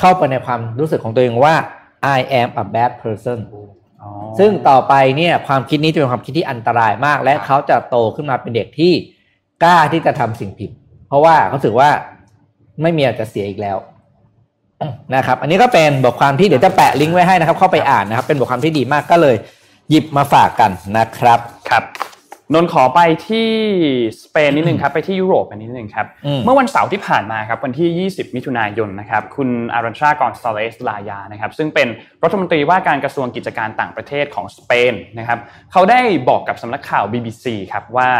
[0.00, 1.54] เข้าไปในความรู้สึกของตัวเองว่า
[2.16, 3.38] I am a bad person
[4.38, 8.92] ซึ่งต่อไปเนี่ยความคิดนี้จะเป็นความคิดที่อันตรายมาก และเขาจะโตขึ้นมาเป็นเด็กที่
[9.62, 10.70] กล้าที่จะทำสิ่งผิด
[11.08, 11.90] เพราะว่าเขาถือว่า
[12.82, 13.76] ไม่มีอะไรจะเสียอีกแล้ว
[15.14, 19.36] นะครับ อันนี้ก็เป็นบทความที่เดี๋ยวจะแปะลิงก์ไว้ให้นะครับ เข้าไปอ่านนะครับ เป็นบทความที่ดีมากก็เลย
[19.90, 21.38] หยิบมาฝากกันนะครับ
[21.68, 21.82] ครับ
[22.54, 23.50] นนท์ขอไปที่
[24.22, 31.88] สเปนนิดนึงครับไปที่ยุโรปอันนิดนึงครับอืมเมื่อวันเสาร์ที่ผ่านมาครับวันที่ 20 มิถุนายนนะครับคุณอารันชากอนซาเลสลายานะครับซึ่งเป็น
[32.22, 35.38] รัฐมนตรีว่าการกระทรวงกิจการต่างประเทศของสเปนนะครับ
[35.72, 38.10] เขาได้บอกกับสำนักข่าว BBC ครับว่า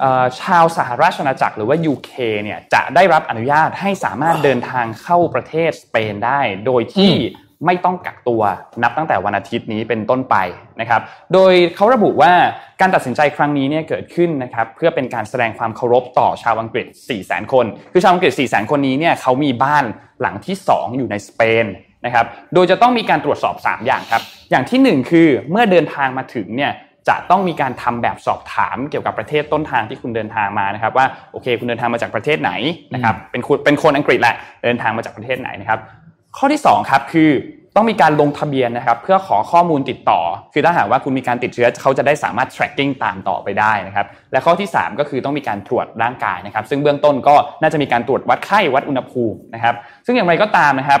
[0.00, 2.12] เอ่อชาวสหราชอาณาจักรหรือว่า UK
[2.42, 7.12] เนี่ยจะได้รับอนุญาตให้สามารถเดินทางเข้าประเทศสเปนได้ โดยที่
[7.66, 8.42] ไม่ต้องกักตัว
[8.82, 10.36] นับตั้งแต่วันอาทิตย์นี้เป็นต้นไป
[10.80, 11.00] นะครับ
[11.32, 12.32] โดยเขาระบุว่า
[12.80, 19.84] การตัดสินใจครั้งนี้เนี่ยเกิดขึ้นนะครับเพื่อเป็นการแสดงความเคารพต่อชาวอังกฤษ 4 0 0 0 0 0 คน คือชาวอังกฤษ 4 0 0 0 0 0 คนนี้เนี่ยเขามีบ้าน
[20.20, 21.66] หลังที่ 2 อยู่ในสเปน
[22.04, 26.72] นะครับ โดยจะต้องมีการตรวจสอบ 3 อย่างครับ อย่างทีหนึ่1 คือเมื่อเดินทางมาถึงเนี่ย
[27.08, 32.52] จะต้องมีการทำแบบสอบถามเกี่ยวกับประเทศต้นทางที่คุณเดินทางมานะครับว่าโอเค คุณเดินทางมาจากประเทศไหน
[32.94, 35.78] นะครับเป็นคนเป็นคนอังกฤษแหละเดินทางมาจากประเทศไหนนะครับ
[36.36, 37.30] ข้อที่2ครับคือ
[37.76, 40.20] ต้องมีการลงทะเบียนนะครับ เพื่อขอข้อมูลติดต่อ
[40.52, 49.74] คือถ้าหากว่าคุณมีการติดเชื้อเขาจะได้สามารถ tracking ตามต่อไปได้นะครับ และข้อที่ 3 ก็คือต้องมีการตรวจร่างกายนะครับ ซึ่งเบื้องต้นก็น่าจะมีการตรวจวัดไข้วัดอุณหภูมินะครับ
[50.06, 51.00] ซึ่งอย่างไรก็ตามนะครับ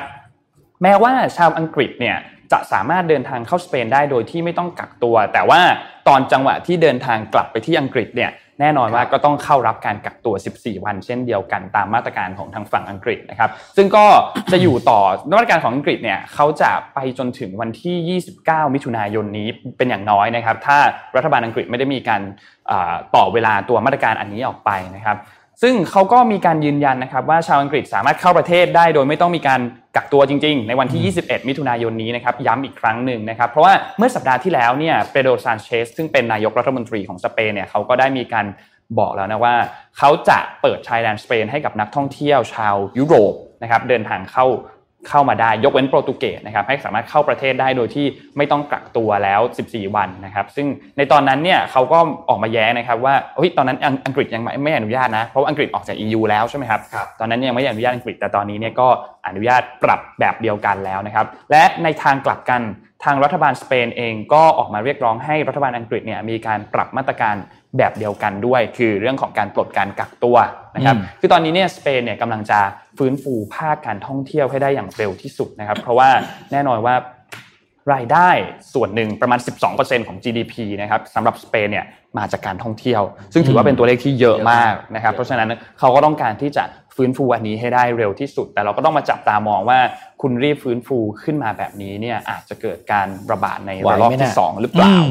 [0.82, 2.16] แม้ว่าชาวอังกฤษเนี่ย
[2.52, 5.60] จะสามารถเดินทางเข้าสเปนได้โดยที่ไม่ต้องกักตัว แต่ว่า
[6.08, 8.30] ตอนจังหวะที่เดินทางกลับไปที่อังกฤษเนี่ย
[8.60, 14.04] แน่นอนว่าก็ต้องเข้ารับการกักตัว 14 วัน เช่นเดียวกันตามมาตรการของทางฝั่งอังกฤษนะครับ ซึ่งก็
[14.52, 15.00] จะอยู่ต่อ
[15.32, 20.78] มาตรการของอังกฤษเนี่ยเขาจะไปจนถึงวันที่ 29 มิถุนายนนี้เป็นอย่างน้อยนะครับ ถ้า
[21.16, 22.22] รัฐบาลอังกฤษไม่ได้มีการ
[22.70, 25.16] อ่าต่อเวลาตัวมาตรการอันนี้ออกไปนะครับ
[25.62, 29.60] ซึ่งเขาก็มีการยืนยันนะครับว่าชาวอังกฤษสามารถเข้าประเทศได้โดยไม่ต้องมีการ
[29.96, 38.46] กักตัวจริง ๆ ในวันที่ 21 มิถุนายนนี้นะครับย้ำอีกครั้งหนึ่งนะครับเพราะว่าเมื่อสัปดาห์ที่แล้วเนี่ยเปโดรซานเชสซึ่งเป็นนายกรัฐมนตรีของสเปนเนี่ยเขาก็ได้มีการ
[38.98, 39.54] บอกแล้วนะว่า
[39.98, 44.46] เขาจะเปิดชายแดนสเปนให้กับนักท่องเที่ยวชาวยุโรปนะครับเดินทางเข้า
[45.08, 50.66] เข้ามาได้ยกเว้นโปรตุเกสนะครับให้สามารถเข้าประเทศได้โดยที่ไม่ต้องกักตัวแล้ว 14 วันนะครับ ซึ่ง
[50.98, 51.98] ในตอนนั้นเนี่ยเขาก็
[52.28, 58.88] ออกมาแย้งนะครับว่าเฮ้ยตอนนั้นอังกฤษยังไม่ไม่อนุญาตนะเพราะว่าอังกฤษออกจาก EU แล้วใช่ไหมครับครับตอนนั้นยังไม่อนุญาตอังกฤษแต่ตอนนี้เนี่ยก็
[59.26, 62.62] อนุญาตปรับแบบเดียวกันแล้วนะครับ และในทางกลับกัน
[63.04, 67.34] ทางรัฐบาลสเปนเองก็ออกมาเรียกร้องให้รัฐบาลอังกฤษเนี่ยมีการปรับมาตรการ
[67.78, 70.36] แบบเดียวกันด้วย คือเรื่องของการปลดการกักตัว
[70.76, 72.58] นะครับอืมคือตอนนี้เนี่ยสเปนเนี่ยกำลังจะ
[72.98, 76.08] ฟื้นฟูภาคการท่องเที่ยวให้ได้อย่างเร็วที่สุดนะครับ เพราะว่า
[76.52, 76.94] แน่นอนว่า
[77.94, 78.30] รายได้
[78.74, 79.38] ส่วนหนึ่งประมาณ
[79.72, 81.86] 12%ของ GDP นะครับสำหรับสเปนเนี่ย
[82.18, 83.02] มาจากการท่องเที่ยว
[83.32, 85.48] ซึ่งถือว่าเป็นตัวเลขที่เยอะมากนะครับ เพราะฉะนั้น
[85.78, 86.64] เขาก็ต้องการที่จะ
[86.96, 89.78] ฟื้นฟูอันนี้ให้ได้เร็วที่สุด แต่เราก็ต้องมาจับตามองว่า
[90.22, 95.08] คุณรีบฟื้นฟูขึ้นมาแบบนี้เนี่ยอาจจะเกิดการระบาดในระลอกที่สองหรือเปล่าอืม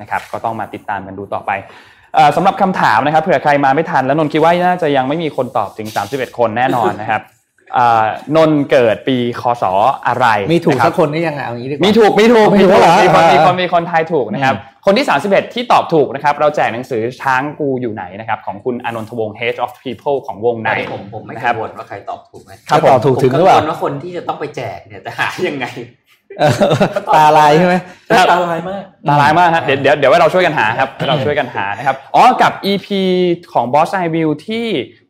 [0.00, 1.93] นะครับ ก็ต้องมาติดตามกันดูต่อไปเอ่อ
[2.36, 7.22] สำหรับคำถามนะครับเผื่อใครมาไม่ทันแล้วนนท์คิดว่าน่าจะยังไม่มีคนตอบถึง 31 คนแน่นอนนะครับ
[7.74, 8.04] เอ่อ
[8.36, 9.64] นนท์เกิดปีคศ
[10.06, 14.54] อะไร มีถูกะรับสักคนหรือยังอะเอางี้ดีกว่ามีถูกมีถูกมีถูกเหรอมีคนอ่ามีมีคนมีคนทายถูกนะครับ
[14.86, 26.03] คนที่ 31 ที่ตอบถูกนะครับ เราแจกหนังสือช้างกูอยู่ไหนนะครับ ของคุณอานนทวงศ์ Head of People ของวงในผมผมไม่นะกัครับงวลว่าใครตอบถูกไหมครับจะตอบถูกถึงหรือเปล่าผมกังวลว่าคนที่จะต้องไปแจกเนี่ยจะหายังไงเออ
[27.14, 27.74] ตาลายใช่ไหม
[28.10, 32.86] ครับตาลายมากตาร้ายมากฮะเดี๋ยวเดี๋ยวเดี๋ยวไว้เราช่วยกันหาครับเดี๋ยวเราช่วยกันหานะครับอ๋อกับ EP
[33.52, 34.66] ของ Boss I View ที่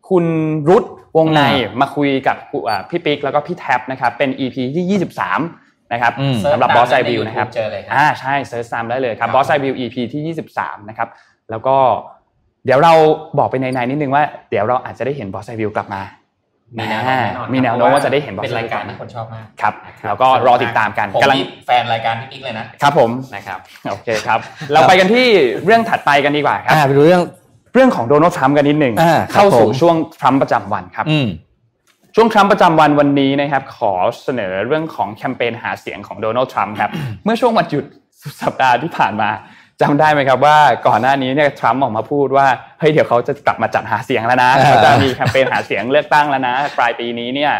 [0.08, 0.24] คุณ
[0.68, 0.84] รุต
[1.16, 2.36] วงในอ่ามาคุยกับ
[2.68, 5.00] อ่าพี่ปิ๊กแล้วก็พี่แท็บนะครับเป็น EP ที่
[5.44, 11.08] 23 นะครับอืมสำหรับ Boss I View นะครับเจอเลยครับอ่าใช่เซิร์ชตามได้เลยครับครับ Boss I View EP ที่ 23 นะครับ
[11.50, 11.76] แล้วก็
[12.64, 12.94] เดี๋ยวเรา
[13.38, 16.02] บอกไปในในๆนิดนึงว่าเดี๋ยวเราอาจจะได้เห็น Boss I View กลับมา
[16.78, 19.74] มีแนวโน้มแน่นอนมีแนวโน้มว่าจะได้เห็น Boss เป็น I ราย View การที่คนชอบมากครับ
[20.06, 23.58] แล้วก็รอติดตามกันผมกำลังนี่แฟนรายการพี่ปิ๊กเลยนะครับผมนะครับ
[23.90, 24.38] โอเคครับ
[24.72, 25.26] เราไปกันที่
[25.64, 27.22] เรื่องถัดไปกันดีกว่าครับอ่าไปดูเรื่อง
[27.74, 31.28] เรื่องของโดนัลด์ทรัมป์กันนิดหนึ่งอ่าครับเข้าสู่ผมช่วงทรัมป์ประจำวันครับอืม
[32.16, 33.92] ช่วงทรัมป์ประจำวันวันนี้นะครับ ขอ
[34.22, 36.90] เสนอเรื่องของแคมเปญหาเสียงของโดนัลด์ทรัมป์ครับ
[37.24, 37.84] เมื่อช่วงวันหยุด
[38.22, 39.30] สุดสัปดาห์ที่ผ่านมา
[39.84, 42.46] จำได้ไหมครับว่าก่อนหน้านี้เนี่ยทรัมป์ออกมาพูดว่า
[42.78, 47.52] เฮ้ยเดี๋ยวเขาจะกลับมาจัดหาเสียงแล้วนะอ่าเขาจะมีแคมเปญหาเสียงเลือกตั้งแล้วนะปลายปีนี้เนี่ย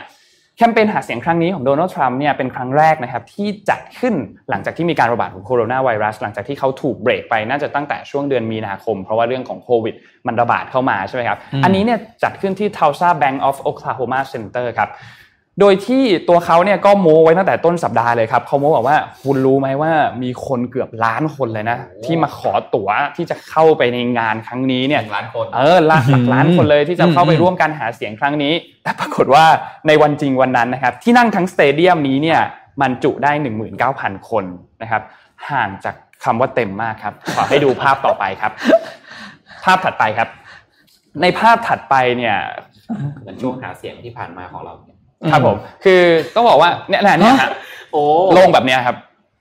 [0.59, 4.15] แคมเปญหาเสียงครั้งนี้ของโดนัลด์ทรัมป์เนี่ยเป็นครั้งแรกนะครับที่จัดขึ้น
[4.51, 9.95] หลังจากที่มีการระบาดของโคโรนาไวรัสหลังจากที่เขาถูกเบรกไปน่าจะตั้งแต่ช่วงเดือนมีนาคม เพราะว่าเรื่องของโควิด
[10.27, 14.91] มันระบาดเข้ามาใช่ไหมครับอืมอันนี้เนี่ยจัดขึ้นที่ Tulsa Bank of Oklahoma Center ครับ
[15.61, 19.93] โดยที่ตัวเขาเนี่ยก็โม้ไว้ตั้งแต่ต้นสัปดาห์เลยครับเขาโม้บอกว่าคุณรู้ไหมว่า
[20.23, 28.53] มีคนเกือบล้านคนเลยนะ ที่มาขอตั๋วที่จะเข้าไปในงานครั้งนี้หเนี่ยนึ่งล้านคนเออหลักหลักล้านคนเลยที่จะเข้าไปอืมร่วมการหาเสียงครั้งนี้
[28.83, 29.45] แต่ปรากฏว่า
[29.87, 32.41] ในวันจริงวันนั้นนะครับ ที่นั่งทั้งสเตเดียมนี้เนี่ย
[32.81, 33.33] มันจุได้
[33.81, 34.45] 19,000 คน
[34.83, 35.03] นะครับ
[35.51, 35.95] ห่างจาก
[36.25, 38.53] คำว่าเต็มมากครับขอให้ดูภาพต่อไปครับ
[39.65, 40.29] ภาพถัดไปครับ
[41.23, 42.37] ในภาพถัดไปเนี่ย
[43.21, 44.94] เหมือนช่วงหาเสียงที่ผ่านมาของเราเนี่ย
[45.33, 46.01] ครับผม คือ
[46.35, 47.51] ต้องบอกว่าเนี่ยเนี่ยเนี่ยฮะ
[47.93, 48.03] โอ้
[48.33, 48.99] โล่งแบบเนี้ยครับ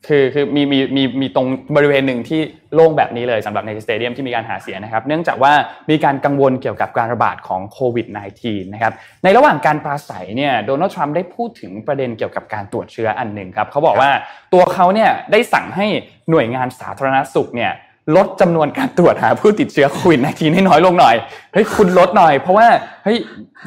[0.08, 2.42] คือคือมีมีมีมีตรงบริเวณหนึ่งที่
[2.76, 5.54] โล่งแบบนี้เลยสำหรับในสเตเดียมที่มีการหาเสียงนะครับ เนื่องจากว่า
[5.90, 8.08] มีการกังวลเกี่ยวกับการระบาดของโควิด
[8.42, 14.10] -19 นะครับในระหว่างการปราศัยเนี่ยโดนัลด์ทรัมป์ได้พูดถึงประเด็นเกี่ยวกับการตรวจเชื้ออันหนึ่งครับเขาบอกว่า
[14.54, 15.86] ตัวเขาเนี่ยได้สั่งให้
[16.30, 17.72] หน่วยงานสาธารณสุขเนี่ย
[18.16, 21.16] ลดจำนวนการตรวจหาผู้ติดเชื้อโควิด -19 ให้น้อยลงหน่อย
[21.54, 22.68] เฮ้ยคุณลดหน่อย เพราะว่า
[23.04, 23.18] เฮ้ย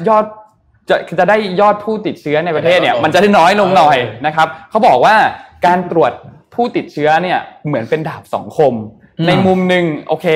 [0.07, 0.25] ยอด
[0.89, 5.15] จะจะได้ยอดผู้ติดเชื้อในประเทศเนี่ยมันจะได้น้อยลงหน่อยนะครับเขาบอกว่า
[5.65, 6.11] การตรวจ
[6.53, 8.75] ผู้ติดเชื้อเนี่ยเหมือนเป็นดาบสองคม
[9.19, 10.27] อืมในมุมหนึ่งโอเค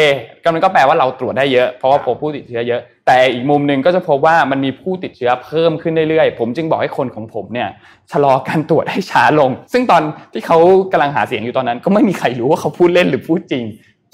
[0.44, 7.70] ก็มันก็แปลว่าเราตรวจได้เยอะเพราะว่าพบผู้ติดเชื้อเยอะ แต่อีกมุมหนึ่งก็จะพบว่ามันมีผู้ติดเชื้อเพิ่มขึ้นเรื่อยๆผมจึงบอกให้คนของผมเนี่ย
[8.12, 10.02] ชะลอการตรวจให้ช้าลง ซึ่งตอน
[10.34, 10.58] ที่เขา
[10.92, 13.64] กำลังหาเสียงอยู่ตอนนั้น ก็ไม่มีใครรู้ว่าเขาพูดเล่นหรือพูดจริง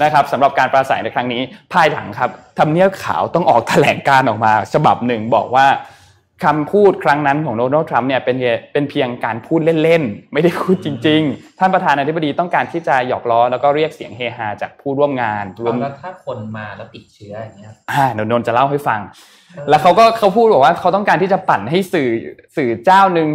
[0.03, 1.41] นะครับสำหรับการปราศัยในครั้งนี้
[1.73, 2.29] ภายหลังครับ
[2.59, 5.65] ทำเนียบขาวต้องออกแถลงการออกมา ฉบับหนึ่งบอกว่า
[6.45, 18.99] คำพูดครั้งนั้นของโดนัลด์ทรัมป์เนี่ยเป็นเพียงเป็นเพียงการพูดเล่นๆ ไม่ได้พูดจริง ๆ ท่านประธานาธิบดีต้องการที่จะหยอกล้อแล้วก็เรียกเสียงเฮฮาจากผู้ร่วมงานรวมแล้วถ้าคนมาแล้วติดเชื้ออย่างเงี้ยอ่าเดี๋ยวนนท์จะเล่าให้ฟัง
[19.69, 22.09] แล้วเขาก็เขาพูดบอกว่าเขาต้องการที่จะปั่นให้สื่อ
[22.55, 23.29] สื่อเจ้าหนึ่ง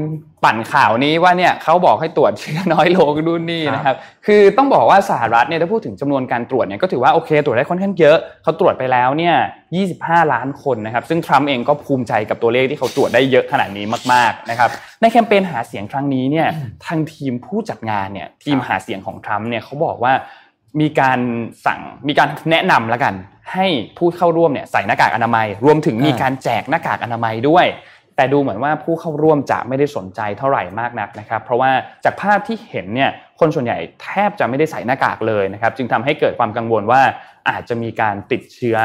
[0.44, 3.96] ปั่นข่าวนี้ว่าเนี่ยเขาบอกให้ตรวจเชื้อน้อยลงดูนนี่นะครับ
[4.26, 9.34] คือต้องบอกว่าสหรัฐเนี่ยถ้าพูดถึงจำนวนการตรวจเนี่ยก็ถือว่าโอเค ตรวจได้ค่อนข้างเยอะเขาตรวจไปแล้วเนี่ย
[9.84, 16.48] 25 ล้านคนนะครับ ซึ่งทรัมป์เองก็ภูมิใจกับตัวเลขที่เขาตรวจได้เยอะขนาดนี้มากๆนะครับ ในแคมเปญหาเสียงครั้งนี้เนี่ย
[16.86, 20.12] ทางทีมผู้จัดงานเนี่ยทีมหาเสียงของทรัมป์เนี่ยเขาบอกว่า
[20.80, 21.18] มีการ
[21.66, 23.14] สั่งมีการแนะนำแล้วกัน
[23.52, 23.66] ให้
[23.98, 27.66] ผู้เข้าร่วมเนี่ยใส่หน้ากากอนามัย รวมถึงมีการแจกหน้ากากอนามัยด้วย
[28.16, 31.70] แต่ดูเหมือนว่าผู้เข้าร่วมจะไม่ได้สนใจเท่าไหร่มากนักนะครับ เพราะว่า
[32.04, 37.00] จากภาพที่เห็นเนี่ยคนส่วนใหญ่แทบจะไม่ได้ใส่หน้ากากเลยนะครับ จึงทำให้เกิดความกังวลว่า
[37.48, 38.78] อาจจะมีการติดเชื้อ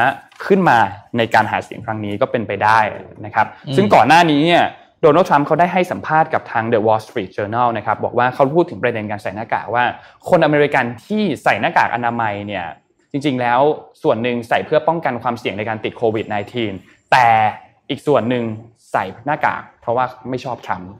[0.46, 0.78] ขึ้นมา
[1.16, 2.80] ในการหาเสียงครั้งนี้ก็เป็นไปได้
[3.24, 3.46] นะครับ
[3.76, 4.64] ซึ่งก่อนหน้านี้เนี่ย
[5.02, 9.84] โดนัลด์ทรัมป์เขาได้ให้สัมภาษณ์กับทาง The Wall Street Journal นะครับบอกว่าเขาพูดถึงประเด็นการใส่หน้ากากว่า
[10.28, 12.66] คนอเมริกันที่ใส่หน้ากากอนามัยเนี่ย
[13.12, 13.60] จริง ๆ แล้ว
[14.02, 16.26] ส่วนหนึ่งใส่เพื่อป้องกันความเสี่ยงในการติดโควิด
[16.68, 17.26] -19 แต่
[17.90, 18.44] อีกส่วนหนึ่ง
[18.92, 20.90] ใส่หน้ากาก เพราะว่าไม่ชอบทรัมป์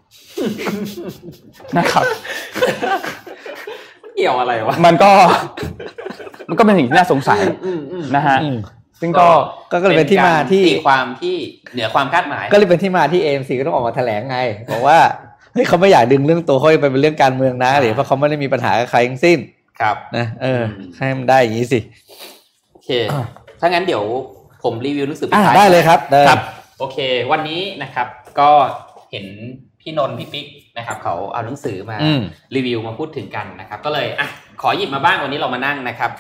[1.78, 2.04] นะครับ
[4.16, 5.10] เกี่ยวอะไรวะมันก็
[6.48, 7.40] มันก็เป็นสิ่งที่น่าสงสัย
[8.16, 8.58] นะฮะอืม
[9.00, 9.28] ซึ่งก็
[9.72, 11.36] ก็ก็เลยเป็นที่มาที่ตีความที่
[11.72, 14.38] เหนือความคาดหมาย ก็เลยเป็นที่มาที่ AMC ก็ต้องออกมาแถลงไง
[14.72, 14.98] บอกว่า
[15.52, 19.38] เฮ้ยเขาไม่อยากดึงเรื่องตัวเขาไปเป็นเรื่องการเมืองนะเดี๋ยวเพราะเขาไม่ได้มีปัญหากับใครทั้งสิ้น
[19.80, 20.62] ครับนะเออ
[20.96, 21.80] ให้มันได้อย่างนี้สิ
[22.72, 22.90] โอเค
[23.60, 24.04] ถ้างั้นเดี๋ยว
[24.62, 26.40] ผมรีวิวหนังสือปิดอ่าท้ายได้เลยครับได้ครับ
[26.78, 26.98] โอเค
[27.32, 28.08] วันนี้นะครับ
[28.40, 28.50] ก็
[29.10, 29.26] เห็น
[29.80, 30.46] พี่นนท์พี่ปิ๊ก
[30.78, 32.20] นะครับ เขาเอาหนังสือมาอืม
[32.56, 34.28] รีวิวมาพูดถึงกันนะครับ ก็เลยอะ
[34.62, 36.10] ขอหยิบมาบ้างวันนี้เรามานั่งนะครับ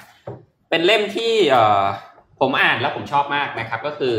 [0.70, 1.84] เป็นเล่มที่เอ่อ
[2.40, 4.14] ผมอ่านแล้วผมชอบมากนะครับ ก็คือ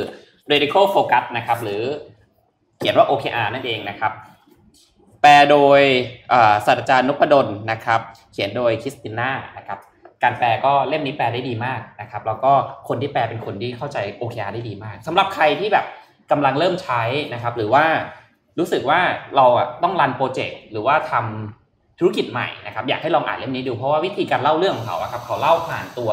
[0.51, 1.81] radical focus นะครับ หรือ
[2.77, 4.11] เขียนว่า OKR นั่นเองนะครับ
[5.21, 5.81] แปลโดย
[6.65, 7.99] ศาสตราจารย์นพดลนะครับ
[8.31, 9.79] เขียนโดยคริสติน่านะครับ
[10.23, 12.51] การแปลก็เล่มนี้แปลได้ดีมากนะครับ แล้วก็
[12.87, 15.85] คนที่แปลเป็นคนที่เข้าใจ OKR ได้ดีมากสำหรับใครที่แบบ
[16.31, 17.01] กำลังเริ่มใช้
[17.33, 17.85] นะครับ หรือว่า
[18.59, 18.99] รู้สึกว่า
[19.35, 26.11] เราอะต้องรันโปรเจกต์หรือว่าทำธุรกิจใหม่นะครับ อยากให้ลองอ่านเล่มนี้ดูเพราะว่าวิธีการเล่าเรื่องของเขาอะครับเขาเล่าผ่านตัว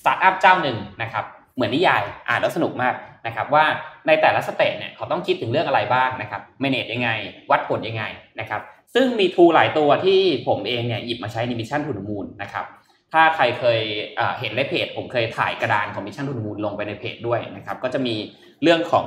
[0.00, 1.24] สตาร์ทอัพเจ้าหนึ่งนะครับ
[1.54, 2.94] เหมือนนิยายอ่านแล้วสนุกมาก
[3.26, 3.64] นะครับว่า
[4.06, 7.10] ในแต่ละ stage เนี่ยเขาต้องคิดถึงเรื่องอะไรบ้างนะครับ manage ยังไง
[7.50, 8.04] วัดผลยังไง
[8.40, 8.60] นะครับ
[8.94, 12.66] ซึ่งมี tool หลายตัวที่ผมเองเนี่ยหยิบมาใช้ใน Mission to the Moon นะครับ
[13.12, 13.80] ถ้าใครเคย
[14.16, 18.14] เอ่อเห็นในเพจ ผมเคยถ่ายกระดานของ Mission to the Moon ลงไปในเพจด้วยนะครับก็จะมี
[18.62, 19.06] เรื่องของ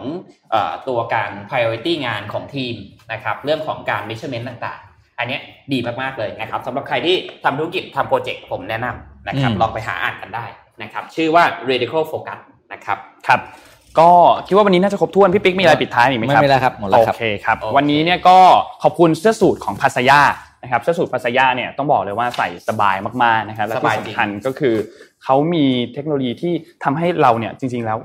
[0.52, 2.76] เออตัวการ priority งานของทีม
[3.14, 5.42] นะครับเรื่องของการ measurement ต่างๆ อันเนี้ย
[5.74, 10.46] ดีมากๆเลยนะครับสำหรับใครที่ทำธุรกิจทำโปรเจกต์ผมแนะนำนะครับอืมลองไปหาอ่านกันได้
[10.84, 12.40] นะครับชื่อว่า radical focus
[12.74, 12.98] นะครับ
[13.28, 13.40] ครับ
[14.00, 14.10] ก็
[14.48, 18.38] คิดว่าวันนี้น่าจะครบถ้วนพี่ปิ๊กมีอะไรปิดท้ายอีกไหมไม่ครับมีแล้วครับหมดแล้วโอครับเคครับโอเควันนี้เนี่ยก็
[18.84, 20.22] ขอบคุณเสื้อสูทของพัสยา
[20.64, 24.76] นะครับเสื้อสูทพัสยาเนี่ยต้องบอกเลยว่าใส่สบายมากๆนะครับและที่สำคัญก็คือ
[25.24, 27.98] เขามีเทคโนโลยีที่ทำให้เราเนี่ยจริง ๆแล้ว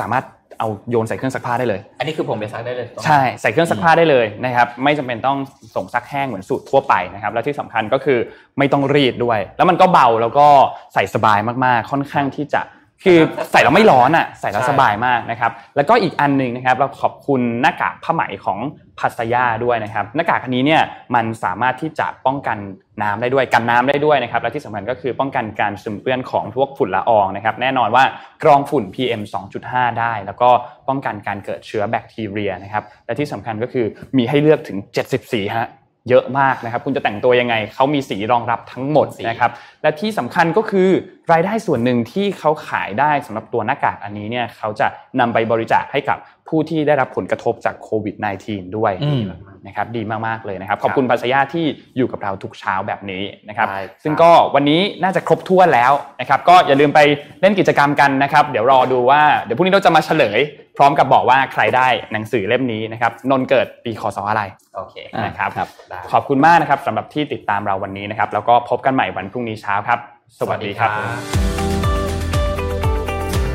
[0.00, 0.24] สามารถ
[0.58, 5.38] เอาโยนใส่เครื่องซักผ้าได้เลย อันนี้คือผมไปซักได้เลยถูกต้องไหมใช่ใส่เครื่องซักผ้าได้เลยนะครับไม่จำเป็นต้อง
[5.76, 8.18] ส่งซักแห้งเหมือนสูตรทั่วไปนะครับแล้วที่สำคัญก็คือ
[8.58, 10.46] ไม่ต้องรีดด้วย แล้วมันก็เบาแล้วก็
[10.94, 12.60] ใส่สบายมากๆ ค่อนข้างที่จะ
[13.04, 13.18] คือ
[13.50, 18.58] ใส่แล้วไม่ร้อนอะใส่แล้วสบายมากนะครับแล้วก็อีกอันหนึ่งนะครับเราขอบคุณหน้ากากผ้าไหมของ
[18.98, 20.82] พัสยาด้วยนะครับหน้ากากอันนี้เนี่ย
[21.14, 22.58] มันสามารถที่จะป้องกัน
[23.02, 28.04] น้ำได้ด้วยกันน้ำได้ด้วยนะครับและที่สำคัญก็คือป้องกันการซึมเปื้อนของพวกฝุ่นละอองนะครับแน่นอนว่า
[28.42, 29.22] กรองฝุ่น PM
[29.60, 30.50] 2.5 ได้ แล้วก็
[30.88, 33.86] ป้องกันการเกิดเชื้อแบคทีเรีย นะครับและที่สำคัญก็คือ
[34.16, 35.68] มีให้เลือกถึง70สีฮะ
[36.08, 39.50] เยอะมากนะครับ คุณจะแต่งตัวยังไงเขามีสีรองรับทั้งหมดนะครับ
[39.82, 40.88] และที่สำคัญก็คือ
[41.32, 44.86] รายได้ส่วนหนึ่งที่เขาขายได้สำหรับตัวหน้ากากอันนี้เนี่ยเขาจะ
[45.20, 48.14] นำไปบริจาคให้กับผู้ที่ได้รับผลกระทบจากโควิด
[48.46, 49.24] -19 ด้วยอืม
[49.66, 57.00] นะครับดีมากๆเลยนะครับ ขอบคุณปัสยาที่อยู่กับเราทุกเช้าแบบนี้นะครับได้ครับ ซึ่งก็วันนี้น่าจะครบถ้วนแล้วนะครับ ก็อย่าลืมไป
[57.40, 60.40] เล่นกิจกรรมกันนะครับ เดี๋ยวรอดูว่าเดี๋ยวพรุ่งนี้เราจะมาเฉลย
[60.76, 64.42] พร้อมกับบอกว่าใครได้หนังสือเล่มนี้นะครับนนท์เกิดปีคศอะไร
[64.76, 64.94] โอเค
[65.26, 69.98] นะครับครับได้ขอบคุณมากนะครับสำหรับที่ติดตามเราวันนี้นะครับ แล้วก็พบกันใหม่วันพรุ่งนี้เช้าครับ
[70.38, 70.90] สวัสดีครับ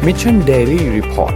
[0.06, 1.36] Mission Daily Report